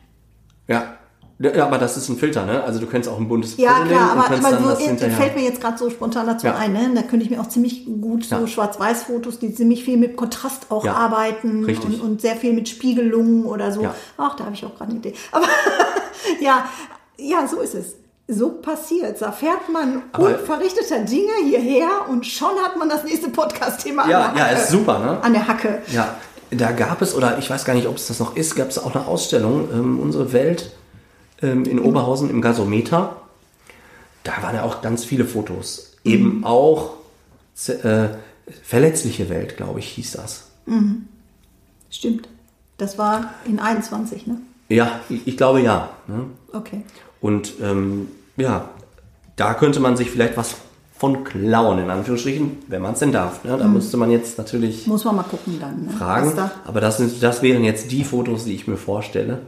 Ja. 0.68 0.96
Ja, 1.38 1.66
aber 1.66 1.78
das 1.78 1.98
ist 1.98 2.08
ein 2.08 2.16
Filter, 2.16 2.46
ne? 2.46 2.64
Also 2.64 2.80
du 2.80 2.86
könntest 2.88 3.14
auch 3.14 3.20
ein 3.20 3.28
buntes 3.28 3.58
Ja, 3.58 3.72
Foto 3.72 3.84
nehmen 3.84 3.98
klar, 3.98 4.14
und 4.14 4.20
aber, 4.22 4.48
aber 4.48 4.58
so 4.64 4.70
das 4.70 4.80
hinterher. 4.80 5.18
fällt 5.18 5.36
mir 5.36 5.44
jetzt 5.44 5.60
gerade 5.60 5.78
so 5.78 5.90
spontan 5.90 6.28
dazu 6.28 6.48
Ja. 6.48 6.56
ein, 6.56 6.72
ne? 6.72 6.92
Da 6.96 7.02
könnte 7.02 7.26
ich 7.26 7.30
mir 7.30 7.42
auch 7.42 7.50
ziemlich 7.50 7.86
gut 7.86 8.24
so 8.24 8.36
Ja. 8.38 8.48
Schwarz-Weiß-Fotos, 8.48 9.40
die 9.40 9.54
ziemlich 9.54 9.84
viel 9.84 9.98
mit 9.98 10.16
Kontrast 10.16 10.72
auch 10.72 10.86
Ja, 10.86 10.94
arbeiten 10.94 11.66
und, 11.66 12.00
und 12.02 12.22
sehr 12.22 12.38
viel 12.38 12.54
mit 12.54 12.70
Spiegelungen 12.70 13.44
oder 13.44 13.74
so. 13.74 13.86
Ach, 14.18 14.36
da 14.38 14.46
habe 14.46 14.56
ich 14.56 14.64
auch 14.64 14.76
gerade 14.76 14.92
eine 14.92 15.00
Idee. 15.00 15.14
Aber 15.34 15.46
ja, 16.40 16.66
ja, 17.18 17.46
so 17.46 17.60
ist 17.60 17.76
es. 17.76 17.96
So 18.28 18.50
passiert. 18.54 19.22
Da 19.22 19.32
fährt 19.32 19.70
man 19.72 20.02
Aber- 20.12 20.28
unverrichteter 20.40 21.00
Dinge 21.02 21.32
hierher 21.44 22.08
und 22.10 22.26
schon 22.26 22.58
hat 22.64 22.76
man 22.78 22.90
das 22.90 23.04
nächste 23.04 23.30
Podcast-Thema 23.30 24.10
Ja, 24.10 24.30
an, 24.30 24.38
ja, 24.38 24.44
der 24.46 24.54
Hacke. 24.54 24.62
ist 24.64 24.70
super, 24.72 25.00
ne? 25.00 25.22
an 25.24 25.34
der 25.34 25.48
Hacke. 25.48 25.82
Ja, 25.92 26.16
da 26.52 26.72
gab 26.72 27.02
es, 27.04 27.14
oder 27.14 27.38
ich 27.38 27.50
weiß 27.50 27.66
gar 27.66 27.74
nicht, 27.76 27.88
ob 27.88 27.98
es 27.98 28.08
das 28.08 28.20
noch 28.20 28.36
ist, 28.36 28.56
gab 28.56 28.70
es 28.70 28.80
auch 28.80 28.96
eine 28.96 29.06
Ausstellung, 29.08 29.70
ähm, 29.72 30.00
Unsere 30.00 30.34
Welt 30.34 30.72
ähm, 31.44 31.66
in 31.66 31.80
Oberhausen 31.80 32.30
im 32.32 32.42
Gasometer. 32.42 33.16
Da 34.24 34.32
waren 34.42 34.56
ja 34.56 34.64
auch 34.64 34.82
ganz 34.82 35.04
viele 35.06 35.26
Fotos. 35.26 35.92
Eben 36.04 36.44
auch 36.46 36.94
z- 37.54 37.84
äh, 37.86 38.10
Verletzliche 38.64 39.30
Welt, 39.30 39.58
glaube 39.58 39.80
ich, 39.80 39.88
hieß 39.90 40.14
das. 40.14 40.46
Stimmt. 41.90 42.28
Das 42.78 42.98
war 42.98 43.34
in 43.46 43.60
21, 43.60 44.28
ne? 44.28 44.38
Ja, 44.70 45.00
ich, 45.10 45.28
ich 45.28 45.38
glaube 45.38 45.62
ja. 45.62 45.90
Ne? 46.08 46.26
Okay. 46.54 46.84
Und 47.26 47.54
ähm, 47.60 48.10
ja, 48.38 48.70
da 49.36 49.56
könnte 49.56 49.80
man 49.80 49.98
sich 49.98 50.12
vielleicht 50.12 50.38
was 50.38 50.58
von 50.96 51.24
klauen, 51.24 51.80
in 51.80 51.90
Anführungsstrichen, 51.90 52.60
wenn 52.68 52.84
man 52.84 52.94
es 52.94 53.00
denn 53.00 53.12
darf. 53.12 53.44
Ne? 53.44 53.58
Da 53.58 53.68
müsste 53.68 53.98
man 53.98 54.12
jetzt 54.12 54.38
natürlich 54.38 54.86
Muss 54.86 55.06
man 55.06 55.16
mal 55.16 55.24
gucken 55.24 55.60
dann. 55.60 55.88
Ne? 55.88 55.92
fragen. 55.92 56.34
Da, 56.36 56.52
Aber 56.68 56.82
das, 56.82 56.98
sind, 56.98 57.24
das 57.24 57.42
wären 57.42 57.64
jetzt 57.64 57.92
die 57.92 58.04
Fotos, 58.04 58.46
die 58.46 58.54
ich 58.54 58.68
mir 58.68 58.78
vorstelle. 58.78 59.40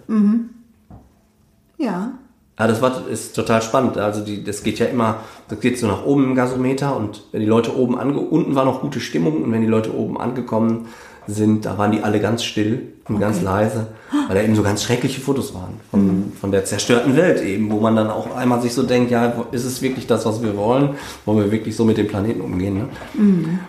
ja. 1.77 2.13
Ja, 2.59 2.67
das 2.67 2.81
war, 2.81 3.07
ist 3.07 3.35
total 3.35 3.61
spannend. 3.61 3.99
Also 3.99 4.25
die, 4.25 4.43
das 4.43 4.63
geht 4.63 4.79
ja 4.79 4.87
immer, 4.87 5.17
das 5.47 5.59
geht 5.59 5.77
so 5.77 5.85
nach 5.85 6.03
oben 6.03 6.23
im 6.23 6.33
Gasometer 6.33 6.97
und 6.97 7.25
wenn 7.31 7.41
die 7.41 7.45
Leute 7.45 7.77
oben 7.77 7.99
ange, 7.99 8.17
unten 8.17 8.55
war 8.55 8.65
noch 8.65 8.81
gute 8.81 8.99
Stimmung 8.99 9.43
und 9.43 9.51
wenn 9.51 9.61
die 9.61 9.67
Leute 9.67 9.93
oben 9.95 10.19
angekommen 10.19 10.87
sind, 11.27 11.65
da 11.65 11.77
waren 11.77 11.91
die 11.91 12.01
alle 12.03 12.19
ganz 12.19 12.43
still 12.43 12.93
und 13.07 13.19
ganz 13.19 13.41
leise, 13.41 13.87
weil 14.27 14.35
da 14.37 14.41
eben 14.43 14.55
so 14.55 14.63
ganz 14.63 14.83
schreckliche 14.83 15.19
Fotos 15.21 15.53
waren 15.53 15.79
von, 15.91 16.31
von 16.39 16.51
der 16.51 16.65
zerstörten 16.65 17.15
Welt 17.15 17.41
eben, 17.41 17.69
wo 17.71 17.79
man 17.79 17.95
dann 17.95 18.09
auch 18.09 18.35
einmal 18.35 18.61
sich 18.61 18.73
so 18.73 18.83
denkt, 18.83 19.11
ja, 19.11 19.33
ist 19.51 19.65
es 19.65 19.81
wirklich 19.81 20.07
das, 20.07 20.25
was 20.25 20.41
wir 20.41 20.55
wollen? 20.57 20.95
Wollen 21.25 21.39
wir 21.39 21.51
wirklich 21.51 21.75
so 21.75 21.83
mit 21.85 21.97
dem 21.97 22.07
Planeten 22.07 22.41
umgehen? 22.41 22.77
Ne? 22.77 23.59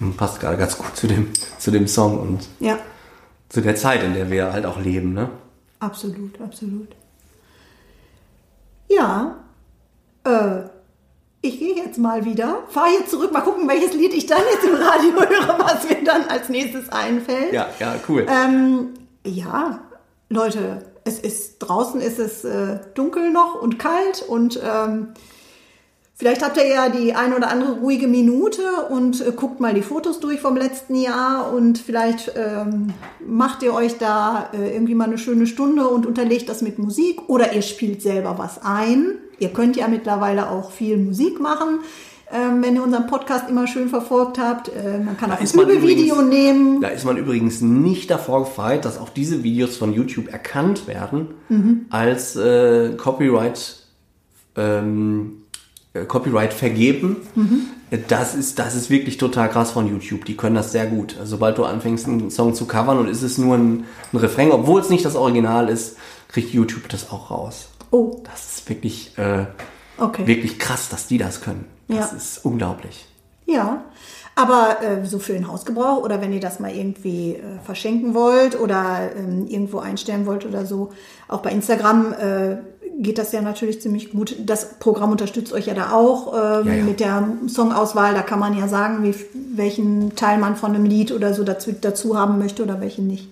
Und 0.00 0.16
Passt 0.16 0.40
gerade 0.40 0.56
ganz 0.56 0.76
gut 0.76 0.96
zu 0.96 1.06
dem, 1.06 1.28
zu 1.58 1.70
dem 1.70 1.86
Song 1.86 2.18
und 2.18 2.48
Ja. 2.60 2.78
zu 3.48 3.60
der 3.60 3.76
Zeit, 3.76 4.02
in 4.02 4.14
der 4.14 4.30
wir 4.30 4.52
halt 4.52 4.66
auch 4.66 4.80
leben. 4.80 5.12
Ne? 5.14 5.28
Absolut, 5.78 6.40
absolut. 6.40 6.88
Ja, 8.88 9.36
äh, 10.24 10.62
ich 11.44 11.58
gehe 11.58 11.74
jetzt 11.74 11.98
mal 11.98 12.24
wieder, 12.24 12.60
fahre 12.68 12.92
jetzt 12.98 13.10
zurück, 13.10 13.32
mal 13.32 13.40
gucken, 13.40 13.68
welches 13.68 13.94
Lied 13.94 14.14
ich 14.14 14.26
dann 14.26 14.42
jetzt 14.52 14.64
im 14.64 14.76
Radio 14.76 15.12
höre, 15.28 15.58
was 15.58 15.88
mir 15.88 16.02
dann 16.04 16.22
als 16.28 16.48
nächstes 16.48 16.88
einfällt. 16.88 17.52
Ja, 17.52 17.68
ja, 17.80 17.96
cool. 18.08 18.26
Ähm, 18.28 18.90
ja, 19.24 19.80
Leute, 20.28 20.84
es 21.04 21.18
ist 21.18 21.58
draußen 21.58 22.00
ist 22.00 22.20
es 22.20 22.44
äh, 22.44 22.78
dunkel 22.94 23.30
noch 23.30 23.60
und 23.60 23.80
kalt 23.80 24.22
und 24.26 24.60
ähm, 24.62 25.08
vielleicht 26.14 26.44
habt 26.44 26.56
ihr 26.56 26.66
ja 26.66 26.88
die 26.88 27.14
ein 27.14 27.34
oder 27.34 27.50
andere 27.50 27.72
ruhige 27.80 28.06
Minute 28.06 28.62
und 28.88 29.20
äh, 29.20 29.32
guckt 29.32 29.58
mal 29.58 29.74
die 29.74 29.82
Fotos 29.82 30.20
durch 30.20 30.40
vom 30.40 30.56
letzten 30.56 30.94
Jahr 30.94 31.52
und 31.52 31.78
vielleicht 31.78 32.32
ähm, 32.36 32.94
macht 33.18 33.64
ihr 33.64 33.74
euch 33.74 33.98
da 33.98 34.48
äh, 34.52 34.72
irgendwie 34.74 34.94
mal 34.94 35.08
eine 35.08 35.18
schöne 35.18 35.48
Stunde 35.48 35.88
und 35.88 36.06
unterlegt 36.06 36.48
das 36.48 36.62
mit 36.62 36.78
Musik 36.78 37.28
oder 37.28 37.52
ihr 37.52 37.62
spielt 37.62 38.00
selber 38.00 38.38
was 38.38 38.62
ein. 38.62 39.18
Ihr 39.42 39.48
könnt 39.48 39.76
ja 39.76 39.88
mittlerweile 39.88 40.48
auch 40.48 40.70
viel 40.70 40.96
Musik 40.96 41.40
machen. 41.40 41.80
Ähm, 42.32 42.62
wenn 42.62 42.76
ihr 42.76 42.82
unseren 42.82 43.08
Podcast 43.08 43.50
immer 43.50 43.66
schön 43.66 43.88
verfolgt 43.88 44.38
habt, 44.38 44.68
äh, 44.68 44.98
man 45.04 45.16
kann 45.18 45.30
auch 45.32 45.36
ein 45.36 45.42
übrigens- 46.22 46.28
nehmen. 46.30 46.80
Da 46.80 46.88
ist 46.88 47.04
man 47.04 47.16
übrigens 47.18 47.60
nicht 47.60 48.08
davor 48.10 48.44
gefeit, 48.44 48.84
dass 48.84 48.98
auch 48.98 49.08
diese 49.10 49.42
Videos 49.42 49.76
von 49.76 49.92
YouTube 49.92 50.28
erkannt 50.32 50.86
werden 50.86 51.26
Mhm. 51.48 51.86
als 51.90 52.36
äh, 52.36 52.94
Copyright, 52.96 53.84
ähm, 54.56 55.42
äh, 55.92 56.04
Copyright 56.04 56.52
vergeben. 56.54 57.16
Mhm. 57.34 57.62
Das 58.08 58.34
ist, 58.34 58.58
das 58.58 58.74
ist 58.74 58.88
wirklich 58.88 59.18
total 59.18 59.50
krass 59.50 59.72
von 59.72 59.86
YouTube. 59.86 60.24
Die 60.24 60.36
können 60.36 60.54
das 60.54 60.72
sehr 60.72 60.86
gut. 60.86 61.16
Also, 61.18 61.32
sobald 61.32 61.58
du 61.58 61.64
anfängst, 61.64 62.06
einen 62.06 62.30
Song 62.30 62.54
zu 62.54 62.64
covern 62.66 62.98
und 62.98 63.08
ist 63.08 63.20
es 63.22 63.36
nur 63.36 63.56
ein, 63.56 63.84
ein 64.12 64.16
Refrain, 64.16 64.50
obwohl 64.52 64.80
es 64.80 64.88
nicht 64.88 65.04
das 65.04 65.16
Original 65.16 65.68
ist, 65.68 65.96
kriegt 66.28 66.54
YouTube 66.54 66.88
das 66.88 67.10
auch 67.10 67.30
raus. 67.30 67.68
Oh, 67.92 68.20
Das 68.24 68.56
ist 68.58 68.68
wirklich, 68.68 69.16
äh, 69.18 69.44
okay. 69.98 70.26
wirklich 70.26 70.58
krass, 70.58 70.88
dass 70.88 71.06
die 71.06 71.18
das 71.18 71.40
können. 71.42 71.66
Das 71.88 72.10
Ja. 72.10 72.16
ist 72.16 72.44
unglaublich. 72.44 73.06
Ja, 73.46 73.84
aber 74.34 74.78
äh, 74.82 75.04
so 75.04 75.18
für 75.18 75.34
den 75.34 75.46
Hausgebrauch 75.46 76.02
oder 76.02 76.20
wenn 76.22 76.32
ihr 76.32 76.40
das 76.40 76.58
mal 76.58 76.74
irgendwie 76.74 77.34
äh, 77.34 77.40
verschenken 77.64 78.14
wollt 78.14 78.58
oder 78.58 79.10
ähm, 79.14 79.46
irgendwo 79.46 79.78
einstellen 79.78 80.24
wollt 80.26 80.46
oder 80.46 80.64
so, 80.64 80.90
auch 81.28 81.40
bei 81.42 81.50
Instagram 81.50 82.14
äh, 82.14 82.56
geht 82.98 83.18
das 83.18 83.32
ja 83.32 83.42
natürlich 83.42 83.82
ziemlich 83.82 84.10
gut. 84.12 84.36
Das 84.46 84.78
Programm 84.78 85.10
unterstützt 85.12 85.52
euch 85.52 85.66
ja 85.66 85.74
da 85.74 85.92
auch 85.92 86.32
ähm, 86.32 86.66
Ja, 86.66 86.74
ja. 86.74 86.84
mit 86.84 87.00
der 87.00 87.28
Songauswahl. 87.46 88.14
Da 88.14 88.22
kann 88.22 88.38
man 88.38 88.56
ja 88.56 88.68
sagen, 88.68 89.02
wie, 89.02 89.14
welchen 89.54 90.16
Teil 90.16 90.38
man 90.38 90.56
von 90.56 90.74
einem 90.74 90.84
Lied 90.86 91.12
oder 91.12 91.34
so 91.34 91.44
dazu, 91.44 91.72
dazu 91.78 92.18
haben 92.18 92.38
möchte 92.38 92.62
oder 92.62 92.80
welchen 92.80 93.06
nicht. 93.06 93.28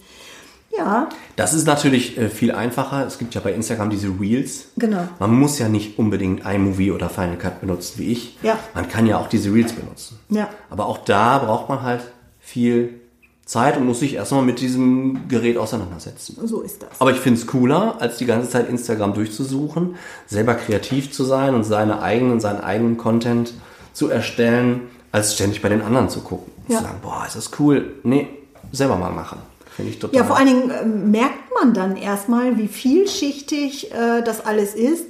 Ja, 0.76 1.08
Das 1.36 1.52
ist 1.52 1.66
natürlich 1.66 2.16
äh, 2.16 2.28
viel 2.28 2.52
einfacher. 2.52 3.04
Es 3.06 3.18
gibt 3.18 3.34
ja 3.34 3.40
bei 3.40 3.52
Instagram 3.52 3.90
diese 3.90 4.08
Reels. 4.20 4.66
Genau. 4.76 5.02
Man 5.18 5.34
muss 5.34 5.58
ja 5.58 5.68
nicht 5.68 5.98
unbedingt 5.98 6.44
iMovie 6.46 6.92
oder 6.92 7.08
Final 7.08 7.36
Cut 7.38 7.60
benutzen 7.60 7.94
wie 7.98 8.12
ich. 8.12 8.38
Ja. 8.42 8.58
Man 8.74 8.88
kann 8.88 9.06
ja 9.06 9.18
auch 9.18 9.26
diese 9.28 9.52
Reels 9.52 9.72
benutzen. 9.72 10.18
Ja. 10.28 10.48
Aber 10.70 10.86
auch 10.86 10.98
da 10.98 11.38
braucht 11.38 11.68
man 11.68 11.82
halt 11.82 12.02
viel 12.38 13.00
Zeit 13.44 13.76
und 13.76 13.84
muss 13.84 13.98
sich 13.98 14.14
erstmal 14.14 14.42
mit 14.42 14.60
diesem 14.60 15.26
Gerät 15.26 15.58
auseinandersetzen. 15.58 16.36
so 16.46 16.60
ist 16.60 16.82
das. 16.84 17.00
Aber 17.00 17.10
ich 17.10 17.18
finde 17.18 17.40
es 17.40 17.48
cooler, 17.48 17.96
als 18.00 18.16
die 18.18 18.26
ganze 18.26 18.48
Zeit 18.48 18.68
Instagram 18.68 19.12
durchzusuchen, 19.12 19.96
selber 20.28 20.54
kreativ 20.54 21.10
zu 21.10 21.24
sein 21.24 21.56
und 21.56 21.64
seine 21.64 22.00
eigenen, 22.00 22.38
seinen 22.38 22.60
eigenen 22.60 22.96
Content 22.96 23.54
zu 23.92 24.08
erstellen, 24.08 24.82
als 25.10 25.34
ständig 25.34 25.62
bei 25.62 25.68
den 25.68 25.82
anderen 25.82 26.08
zu 26.08 26.20
gucken. 26.20 26.52
Und 26.68 26.72
Ja. 26.74 26.78
Zu 26.78 26.84
sagen, 26.84 26.98
boah, 27.02 27.24
ist 27.26 27.34
das 27.34 27.50
cool. 27.58 27.94
Nee, 28.04 28.28
selber 28.70 28.94
mal 28.94 29.10
machen. 29.10 29.38
Finde 29.76 29.92
ich 29.92 29.98
total. 29.98 30.16
Ja, 30.16 30.24
vor 30.24 30.36
allen 30.36 30.46
Dingen 30.46 30.72
ähm, 30.82 31.10
merkt 31.10 31.52
man 31.60 31.74
dann 31.74 31.96
erstmal, 31.96 32.58
wie 32.58 32.68
vielschichtig 32.68 33.92
äh, 33.92 34.22
das 34.22 34.44
alles 34.44 34.74
ist. 34.74 35.06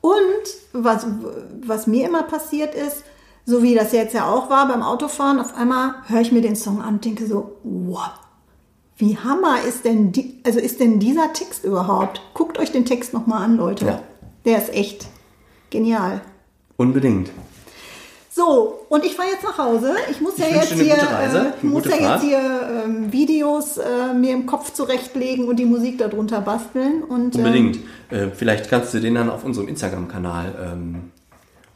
Und 0.00 0.14
was, 0.72 1.06
was 1.62 1.86
mir 1.86 2.06
immer 2.06 2.24
passiert 2.24 2.74
ist, 2.74 3.04
so 3.46 3.62
wie 3.62 3.74
das 3.74 3.92
jetzt 3.92 4.14
ja 4.14 4.30
auch 4.30 4.50
war 4.50 4.68
beim 4.68 4.82
Autofahren, 4.82 5.40
auf 5.40 5.56
einmal 5.56 5.94
höre 6.06 6.20
ich 6.20 6.32
mir 6.32 6.42
den 6.42 6.56
Song 6.56 6.80
an 6.80 6.94
und 6.94 7.04
denke 7.04 7.26
so, 7.26 7.56
wow, 7.62 8.10
wie 8.96 9.18
hammer 9.18 9.62
ist 9.66 9.84
denn, 9.84 10.12
die, 10.12 10.40
also 10.44 10.58
ist 10.60 10.80
denn 10.80 11.00
dieser 11.00 11.32
Text 11.32 11.64
überhaupt? 11.64 12.20
Guckt 12.32 12.58
euch 12.58 12.70
den 12.70 12.84
Text 12.84 13.12
nochmal 13.12 13.42
an, 13.42 13.56
Leute. 13.56 13.86
Ja. 13.86 14.02
Der 14.44 14.58
ist 14.58 14.72
echt 14.72 15.06
genial. 15.70 16.20
Unbedingt. 16.76 17.30
So, 18.36 18.84
und 18.88 19.04
ich 19.04 19.14
fahre 19.14 19.28
jetzt 19.28 19.44
nach 19.44 19.58
Hause. 19.58 19.94
Ich 20.10 20.20
muss 20.20 20.36
ja 20.38 20.46
wünsche 20.46 20.56
jetzt 20.56 20.72
hier, 20.72 20.94
Reise, 20.94 21.38
äh, 21.38 21.52
ich 21.56 21.62
muss 21.62 21.84
ja 21.84 22.14
jetzt 22.14 22.24
hier 22.24 22.82
ähm, 22.84 23.12
Videos 23.12 23.78
äh, 23.78 24.12
mir 24.12 24.32
im 24.32 24.44
Kopf 24.44 24.72
zurechtlegen 24.72 25.46
und 25.46 25.54
die 25.54 25.64
Musik 25.64 25.98
darunter 25.98 26.40
basteln. 26.40 27.04
Und, 27.04 27.36
Unbedingt. 27.36 27.78
Äh, 28.10 28.30
vielleicht 28.34 28.68
kannst 28.68 28.92
du 28.92 28.98
den 28.98 29.14
dann 29.14 29.30
auf 29.30 29.44
unserem 29.44 29.68
Instagram-Kanal 29.68 30.52
ähm, 30.72 31.12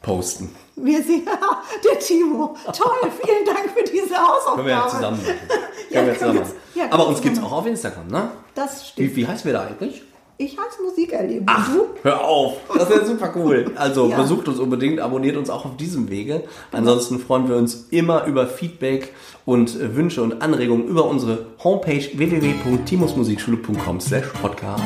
posten. 0.01 0.53
Ähm, 0.75 0.85
wir 0.85 1.01
sehen, 1.01 1.25
der 1.89 1.99
Timo. 1.99 2.57
Toll, 2.73 3.09
vielen 3.23 3.45
Dank 3.45 3.69
für 3.73 3.83
diese 3.89 4.17
Hausaufgabe. 4.17 4.55
Können 4.57 4.67
wir 4.67 4.73
ja 4.73 4.87
zusammen 4.89 5.17
machen. 5.17 5.33
Ja, 5.91 6.05
wir 6.05 6.13
zusammen 6.13 6.39
machen. 6.39 6.53
ja, 6.75 6.83
Aber 6.89 7.07
uns 7.07 7.21
gibt 7.21 7.37
es 7.37 7.41
auch 7.41 7.53
auf 7.53 7.65
Instagram, 7.67 8.07
ne? 8.07 8.31
Das 8.53 8.89
stimmt. 8.89 9.11
Wie, 9.11 9.15
wie 9.15 9.27
heißt 9.27 9.45
wir 9.45 9.53
da 9.53 9.61
eigentlich? 9.63 10.03
Ich 10.41 10.51
heiße 10.57 10.81
Musik 10.81 11.11
erleben. 11.11 11.45
Ach, 11.49 11.69
du? 11.73 11.81
hör 12.03 12.23
auf. 12.23 12.53
Das 12.73 12.89
wäre 12.89 13.05
super 13.05 13.29
cool. 13.35 13.71
Also 13.75 14.07
Ja. 14.09 14.15
besucht 14.21 14.47
uns 14.47 14.57
unbedingt, 14.57 15.01
abonniert 15.01 15.35
uns 15.35 15.49
auch 15.49 15.65
auf 15.65 15.75
diesem 15.75 16.09
Wege. 16.09 16.45
Ansonsten 16.71 17.19
freuen 17.19 17.49
wir 17.49 17.57
uns 17.57 17.87
immer 17.91 18.23
über 18.25 18.47
Feedback 18.47 19.13
und 19.45 19.75
äh, 19.75 19.95
Wünsche 19.97 20.23
und 20.23 20.41
Anregungen 20.41 20.87
über 20.87 21.03
unsere 21.05 21.47
Homepage 21.61 22.05
www.timusmusikschule.com 22.17 23.99
slash 23.99 24.27
podcast. 24.41 24.81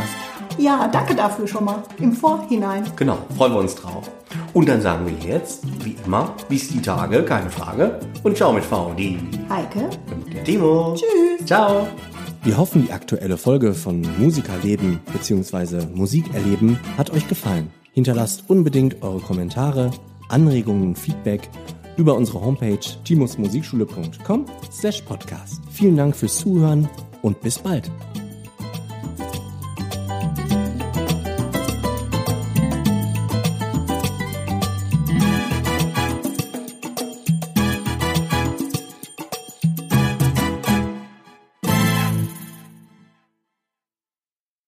Ja, 0.58 0.88
danke 0.92 1.14
dafür 1.16 1.48
schon 1.48 1.66
mal 1.66 1.84
im 2.00 2.14
Vorhinein. 2.14 2.86
Genau, 2.96 3.20
freuen 3.38 3.54
wir 3.54 3.60
uns 3.60 3.76
drauf. 3.76 4.10
Und 4.54 4.68
dann 4.68 4.82
sagen 4.82 5.06
wir 5.06 5.14
jetzt, 5.30 5.62
wie 5.86 5.96
immer, 6.06 6.34
bis 6.50 6.70
die 6.70 6.82
Tage, 6.82 7.22
keine 7.24 7.52
Frage. 7.52 8.00
Und 8.24 8.36
ciao 8.38 8.52
mit 8.54 8.64
V, 8.64 8.92
die 8.98 9.20
Heike. 9.50 9.90
und 10.12 10.34
der 10.34 10.44
Timo. 10.44 10.96
Tschüss. 10.96 11.46
Ciao. 11.46 11.88
Wir 12.44 12.58
hoffen, 12.58 12.86
die 12.86 12.92
aktuelle 12.92 13.38
Folge 13.38 13.74
von 13.74 14.06
Musikerleben 14.20 15.00
bzw. 15.14 15.86
Musikerleben 15.94 16.78
hat 16.98 17.10
euch 17.12 17.26
gefallen. 17.30 17.72
Hinterlasst 17.94 18.50
unbedingt 18.50 19.02
eure 19.02 19.22
Kommentare, 19.22 19.92
Anregungen 20.28 20.90
und 20.90 21.00
Feedback 21.00 21.50
über 21.96 22.16
unsere 22.16 22.42
Homepage 22.42 22.80
timusmusikschule.com 23.06 24.46
slash 24.74 25.02
podcast. 25.04 25.62
Vielen 25.72 25.96
Dank 25.96 26.18
fürs 26.18 26.38
Zuhören 26.38 26.90
und 27.22 27.40
bis 27.40 27.60
bald. 27.60 27.90